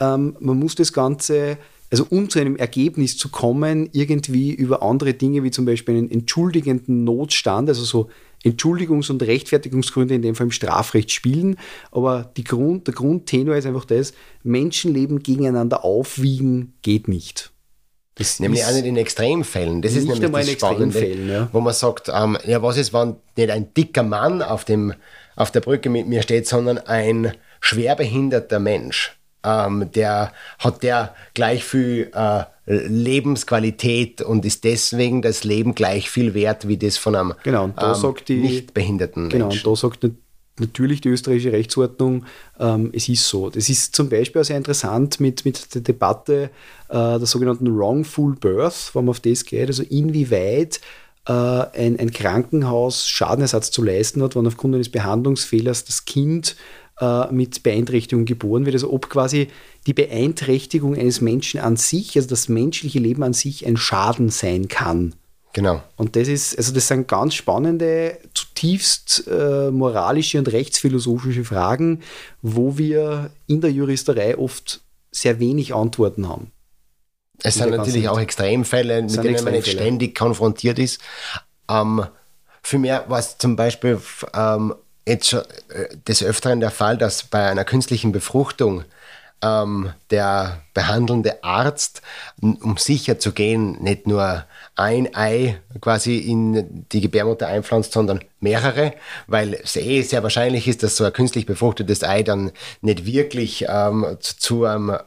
Ähm, 0.00 0.36
man 0.40 0.58
muss 0.58 0.74
das 0.74 0.92
Ganze, 0.92 1.58
also 1.90 2.06
um 2.10 2.28
zu 2.28 2.38
einem 2.38 2.56
Ergebnis 2.56 3.16
zu 3.16 3.28
kommen, 3.28 3.88
irgendwie 3.92 4.52
über 4.52 4.82
andere 4.82 5.14
Dinge 5.14 5.42
wie 5.42 5.50
zum 5.50 5.64
Beispiel 5.64 5.96
einen 5.96 6.10
entschuldigenden 6.10 7.04
Notstand, 7.04 7.68
also 7.68 7.84
so 7.84 8.08
Entschuldigungs- 8.46 9.10
und 9.10 9.22
Rechtfertigungsgründe 9.22 10.14
in 10.14 10.22
dem 10.22 10.34
Fall 10.34 10.46
im 10.46 10.52
Strafrecht 10.52 11.10
spielen. 11.10 11.58
Aber 11.90 12.30
Grund, 12.44 12.86
der 12.86 12.94
Grundtenor 12.94 13.56
ist 13.56 13.66
einfach 13.66 13.84
das, 13.84 14.12
Menschenleben 14.44 15.22
gegeneinander 15.22 15.84
aufwiegen 15.84 16.74
geht 16.82 17.08
nicht. 17.08 17.52
Das 18.14 18.40
nämlich 18.40 18.64
auch 18.64 18.72
nicht 18.72 18.86
in 18.86 18.96
Extremfällen. 18.96 19.82
Das 19.82 19.94
ist 19.94 20.08
nämlich 20.08 20.30
das 20.30 20.50
Spannende, 20.52 21.14
ja. 21.16 21.48
wo 21.52 21.60
man 21.60 21.74
sagt, 21.74 22.10
ähm, 22.12 22.38
ja, 22.46 22.62
was 22.62 22.78
ist, 22.78 22.94
wenn 22.94 23.16
nicht 23.36 23.50
ein 23.50 23.74
dicker 23.74 24.02
Mann 24.02 24.40
auf, 24.40 24.64
dem, 24.64 24.94
auf 25.34 25.50
der 25.50 25.60
Brücke 25.60 25.90
mit 25.90 26.06
mir 26.06 26.22
steht, 26.22 26.48
sondern 26.48 26.78
ein 26.78 27.32
schwerbehinderter 27.60 28.58
Mensch. 28.58 29.18
Ähm, 29.46 29.90
der 29.94 30.32
hat 30.58 30.82
der 30.82 31.14
gleich 31.34 31.64
viel 31.64 32.10
äh, 32.12 32.44
Lebensqualität 32.66 34.22
und 34.22 34.44
ist 34.44 34.64
deswegen 34.64 35.22
das 35.22 35.44
Leben 35.44 35.74
gleich 35.74 36.10
viel 36.10 36.34
wert 36.34 36.66
wie 36.66 36.76
das 36.76 36.96
von 36.96 37.14
einem 37.14 37.34
genau, 37.44 37.66
ähm, 37.66 38.14
die, 38.26 38.36
nicht 38.38 38.74
behinderten 38.74 39.28
genau, 39.28 39.46
Menschen. 39.46 39.62
Genau, 39.62 39.70
und 39.70 39.82
da 39.82 39.88
sagt 39.88 40.04
natürlich 40.58 41.00
die 41.00 41.10
österreichische 41.10 41.52
Rechtsordnung, 41.52 42.24
ähm, 42.58 42.90
es 42.92 43.08
ist 43.08 43.28
so. 43.28 43.50
Das 43.50 43.68
ist 43.68 43.94
zum 43.94 44.08
Beispiel 44.08 44.40
auch 44.40 44.44
sehr 44.44 44.56
interessant 44.56 45.20
mit, 45.20 45.44
mit 45.44 45.74
der 45.74 45.82
Debatte 45.82 46.50
äh, 46.88 46.94
der 46.94 47.26
sogenannten 47.26 47.76
Wrongful 47.76 48.34
Birth, 48.34 48.90
wenn 48.94 49.04
man 49.04 49.10
auf 49.10 49.20
das 49.20 49.44
geht, 49.44 49.68
also 49.68 49.84
inwieweit 49.84 50.80
äh, 51.26 51.32
ein, 51.32 51.98
ein 51.98 52.10
Krankenhaus 52.10 53.08
Schadenersatz 53.08 53.70
zu 53.70 53.82
leisten 53.82 54.22
hat, 54.22 54.34
wenn 54.36 54.46
aufgrund 54.46 54.74
eines 54.74 54.88
Behandlungsfehlers 54.88 55.84
das 55.84 56.04
Kind 56.04 56.56
äh, 57.00 57.30
mit 57.32 57.62
Beeinträchtigung 57.62 58.24
geboren 58.24 58.64
wird. 58.64 58.74
Also 58.74 58.92
ob 58.92 59.08
quasi 59.10 59.48
die 59.86 59.94
Beeinträchtigung 59.94 60.96
eines 60.96 61.20
Menschen 61.20 61.60
an 61.60 61.76
sich, 61.76 62.16
also 62.16 62.28
das 62.28 62.48
menschliche 62.48 62.98
Leben 62.98 63.22
an 63.22 63.32
sich, 63.32 63.66
ein 63.66 63.76
Schaden 63.76 64.30
sein 64.30 64.68
kann. 64.68 65.14
Genau. 65.52 65.82
Und 65.96 66.16
das 66.16 66.28
ist, 66.28 66.58
also 66.58 66.72
das 66.74 66.88
sind 66.88 67.08
ganz 67.08 67.34
spannende, 67.34 68.18
zutiefst 68.34 69.26
äh, 69.26 69.70
moralische 69.70 70.38
und 70.38 70.52
rechtsphilosophische 70.52 71.44
Fragen, 71.44 72.02
wo 72.42 72.76
wir 72.76 73.30
in 73.46 73.62
der 73.62 73.72
Juristerei 73.72 74.36
oft 74.36 74.82
sehr 75.10 75.40
wenig 75.40 75.74
Antworten 75.74 76.28
haben. 76.28 76.52
Es 77.42 77.54
sind 77.54 77.70
natürlich 77.70 78.08
auch 78.08 78.20
Extremfälle, 78.20 79.02
mit 79.02 79.22
denen 79.22 79.44
man 79.44 79.54
nicht 79.54 79.68
ständig 79.68 80.14
konfrontiert 80.14 80.78
ist. 80.78 81.00
Ähm, 81.70 82.04
für 82.62 82.78
mich 82.78 82.90
war 82.90 83.18
es 83.18 83.38
zum 83.38 83.56
Beispiel 83.56 84.00
ähm, 84.34 84.74
jetzt 85.06 85.28
schon 85.28 85.42
äh, 85.68 85.96
des 86.06 86.22
Öfteren 86.22 86.60
der 86.60 86.70
Fall, 86.70 86.98
dass 86.98 87.22
bei 87.22 87.48
einer 87.48 87.64
künstlichen 87.64 88.12
Befruchtung 88.12 88.84
ähm, 89.42 89.92
der 90.10 90.62
behandelnde 90.74 91.42
Arzt, 91.44 92.02
um 92.40 92.76
sicher 92.78 93.18
zu 93.18 93.32
gehen, 93.32 93.82
nicht 93.82 94.06
nur 94.06 94.44
ein 94.74 95.14
Ei 95.14 95.58
quasi 95.80 96.18
in 96.18 96.86
die 96.92 97.00
Gebärmutter 97.00 97.46
einpflanzt, 97.46 97.92
sondern 97.92 98.20
mehrere, 98.40 98.92
weil 99.26 99.54
es 99.54 99.76
eh 99.76 100.02
sehr 100.02 100.22
wahrscheinlich 100.22 100.68
ist, 100.68 100.82
dass 100.82 100.96
so 100.96 101.04
ein 101.04 101.12
künstlich 101.12 101.46
befruchtetes 101.46 102.02
Ei 102.02 102.22
dann 102.22 102.52
nicht 102.80 103.06
wirklich 103.06 103.66
ähm, 103.68 104.16
zu, 104.20 104.38
zu 104.38 104.64
einem 104.64 104.98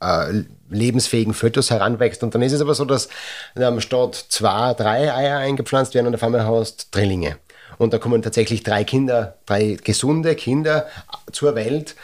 äh, 0.00 0.42
lebensfähigen 0.70 1.34
Fötus 1.34 1.70
heranwächst. 1.70 2.22
Und 2.22 2.34
dann 2.34 2.42
ist 2.42 2.52
es 2.52 2.60
aber 2.60 2.74
so, 2.74 2.84
dass 2.84 3.08
ähm, 3.56 3.80
statt 3.80 4.26
zwei, 4.28 4.74
drei 4.74 5.12
Eier 5.12 5.38
eingepflanzt 5.38 5.94
werden 5.94 6.06
und 6.06 6.14
auf 6.14 6.22
einmal 6.22 6.46
hast 6.46 6.94
Drillinge. 6.94 7.36
Und 7.80 7.94
da 7.94 7.98
kommen 7.98 8.20
tatsächlich 8.20 8.62
drei 8.62 8.84
Kinder, 8.84 9.38
drei 9.46 9.78
gesunde 9.82 10.34
Kinder 10.34 10.86
zur 11.32 11.54
Welt. 11.54 11.96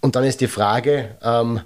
Und 0.00 0.16
dann 0.16 0.24
ist 0.24 0.40
die 0.40 0.46
Frage, 0.46 1.18
ähm, 1.22 1.60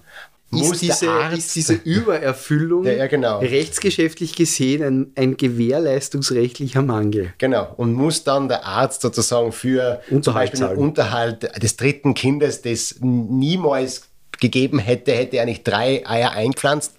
ist 0.51 0.83
diese, 0.83 1.07
ist 1.33 1.55
diese, 1.55 1.75
Übererfüllung 1.85 2.85
ja, 2.85 2.95
ja, 2.95 3.07
genau. 3.07 3.39
rechtsgeschäftlich 3.39 4.35
gesehen 4.35 4.83
ein, 4.83 5.13
ein, 5.15 5.37
gewährleistungsrechtlicher 5.37 6.83
Mangel. 6.83 7.33
Genau. 7.39 7.73
Und 7.77 7.93
muss 7.93 8.25
dann 8.25 8.49
der 8.49 8.67
Arzt 8.67 9.03
sozusagen 9.03 9.53
für 9.53 10.01
Unterhalt 10.11 10.25
zum 10.25 10.35
Beispiel 10.35 10.61
den 10.61 10.77
Unterhalt 10.77 11.63
des 11.63 11.77
dritten 11.77 12.15
Kindes, 12.15 12.61
das 12.63 12.97
niemals 13.01 14.09
gegeben 14.45 14.79
hätte, 14.79 15.13
hätte 15.13 15.39
er 15.39 15.47
nicht 15.47 15.67
drei 15.67 16.07
Eier 16.07 16.33
eingepflanzt, 16.33 16.95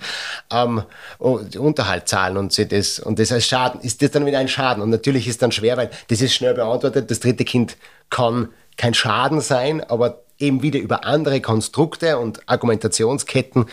ähm, 0.51 0.83
Unterhalt 1.19 2.07
zahlen 2.07 2.37
und 2.37 2.53
sie 2.53 2.67
das, 2.67 2.99
und 2.99 3.19
das 3.19 3.31
als 3.31 3.45
Schaden, 3.45 3.81
ist 3.81 4.01
das 4.01 4.11
dann 4.11 4.25
wieder 4.25 4.39
ein 4.39 4.47
Schaden. 4.47 4.81
Und 4.81 4.89
natürlich 4.89 5.27
ist 5.27 5.41
dann 5.41 5.51
schwer, 5.51 5.77
weil 5.77 5.91
das 6.07 6.21
ist 6.21 6.33
schnell 6.33 6.55
beantwortet, 6.55 7.11
das 7.11 7.19
dritte 7.19 7.45
Kind 7.45 7.77
kann 8.09 8.49
kein 8.77 8.93
Schaden 8.93 9.41
sein, 9.41 9.81
aber 9.83 10.23
eben 10.39 10.63
wieder 10.63 10.79
über 10.79 11.05
andere 11.05 11.39
Konstrukte 11.39 12.17
und 12.17 12.41
Argumentationsketten 12.49 13.65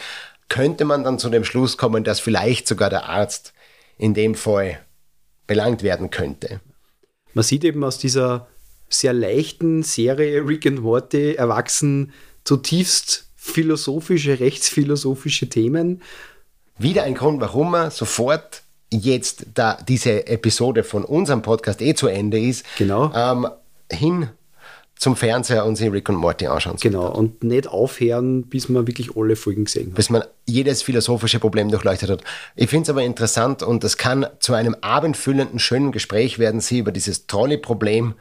könnte 0.49 0.85
man 0.85 1.03
dann 1.03 1.19
zu 1.19 1.31
dem 1.31 1.45
Schluss 1.45 1.79
kommen, 1.79 2.05
dass 2.05 2.21
vielleicht 2.21 2.69
sogar 2.69 2.91
der 2.91 3.09
Arzt 3.09 3.55
in 3.97 4.13
dem 4.13 4.35
Fall 4.35 4.79
belangt 5.47 5.83
werden 5.83 6.11
könnte. 6.11 6.61
Man 7.33 7.43
sieht 7.43 7.65
eben 7.65 7.83
aus 7.83 7.99
dieser 7.99 8.49
sehr 8.91 9.15
leichten 9.15 9.83
Serie 9.83 10.47
Rick 10.47 10.67
and 10.67 10.83
Morty 10.83 11.35
erwachsen 11.35 12.13
zutiefst 12.45 13.32
philosophische, 13.43 14.39
rechtsphilosophische 14.39 15.49
Themen. 15.49 16.01
Wieder 16.79 17.03
ein 17.03 17.15
Grund, 17.15 17.41
warum 17.41 17.73
man 17.73 17.91
sofort 17.91 18.63
jetzt, 18.91 19.47
da 19.55 19.77
diese 19.87 20.29
Episode 20.29 20.85
von 20.85 21.05
unserem 21.05 21.43
Podcast 21.43 21.83
eh 21.83 21.95
zu 21.95 22.07
Ende 22.07 22.41
ist, 22.41 22.65
genau. 22.79 23.13
ähm, 23.13 23.49
hin 23.91 24.29
zum 24.95 25.17
Fernseher 25.17 25.67
und 25.67 25.75
sich 25.75 25.91
Rick 25.91 26.09
und 26.09 26.15
Morty 26.15 26.47
anschauen. 26.47 26.77
Genau, 26.81 27.09
und 27.09 27.43
nicht 27.43 27.67
aufhören, 27.67 28.45
bis 28.45 28.69
man 28.69 28.87
wirklich 28.87 29.17
alle 29.17 29.35
Folgen 29.35 29.65
gesehen 29.65 29.89
hat. 29.89 29.95
Bis 29.97 30.09
man 30.09 30.23
jedes 30.47 30.83
philosophische 30.83 31.41
Problem 31.41 31.69
durchleuchtet 31.69 32.11
hat. 32.11 32.25
Ich 32.55 32.71
finde 32.71 32.85
es 32.85 32.91
aber 32.91 33.03
interessant 33.03 33.65
und 33.65 33.83
das 33.83 33.97
kann 33.97 34.25
zu 34.39 34.55
einem 34.55 34.77
abendfüllenden, 34.81 35.59
schönen 35.59 35.91
Gespräch 35.91 36.39
werden, 36.39 36.61
sie 36.61 36.79
über 36.79 36.93
dieses 36.93 37.27
tolle 37.27 37.59
Problem 37.59 38.15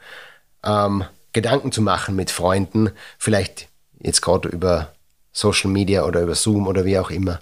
ähm, 0.64 1.04
Gedanken 1.32 1.70
zu 1.70 1.80
machen 1.80 2.16
mit 2.16 2.32
Freunden, 2.32 2.90
vielleicht 3.18 3.68
jetzt 4.00 4.20
gerade 4.20 4.48
über 4.48 4.92
Social 5.32 5.70
Media 5.70 6.04
oder 6.04 6.22
über 6.22 6.34
Zoom 6.34 6.66
oder 6.66 6.84
wie 6.84 6.98
auch 6.98 7.10
immer. 7.10 7.40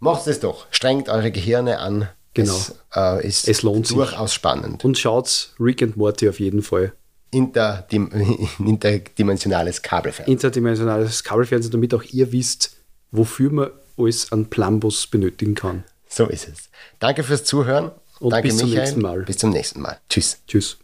Macht 0.00 0.26
es 0.26 0.40
doch, 0.40 0.66
strengt 0.70 1.08
eure 1.08 1.30
Gehirne 1.30 1.78
an. 1.78 2.08
Genau. 2.34 2.54
Es, 2.54 2.74
äh, 2.94 3.26
ist 3.26 3.48
es 3.48 3.62
lohnt 3.62 3.90
durchaus 3.90 4.30
sich. 4.30 4.34
spannend. 4.36 4.84
Und 4.84 4.98
schaut 4.98 5.50
Rick 5.58 5.82
and 5.82 5.96
Morty 5.96 6.28
auf 6.28 6.38
jeden 6.40 6.62
Fall 6.62 6.92
interdim 7.30 8.10
interdimensionales 8.58 9.82
Kabelfernsehen. 9.82 10.32
Interdimensionales 10.36 11.24
Kabelfernsehen, 11.24 11.72
damit 11.72 11.94
auch 11.94 12.02
ihr 12.04 12.32
wisst, 12.32 12.76
wofür 13.10 13.50
man 13.50 13.70
alles 13.96 14.32
an 14.32 14.46
Plambus 14.46 15.06
benötigen 15.06 15.54
kann. 15.54 15.84
So 16.08 16.26
ist 16.26 16.48
es. 16.48 16.70
Danke 17.00 17.22
fürs 17.22 17.44
Zuhören. 17.44 17.90
Und 18.20 18.30
Danke, 18.30 18.48
bis 18.48 18.56
Michael. 18.56 18.70
zum 18.70 18.78
nächsten 18.80 19.00
Mal. 19.02 19.22
Bis 19.22 19.38
zum 19.38 19.50
nächsten 19.50 19.80
Mal. 19.80 19.98
Tschüss. 20.08 20.38
Tschüss. 20.46 20.78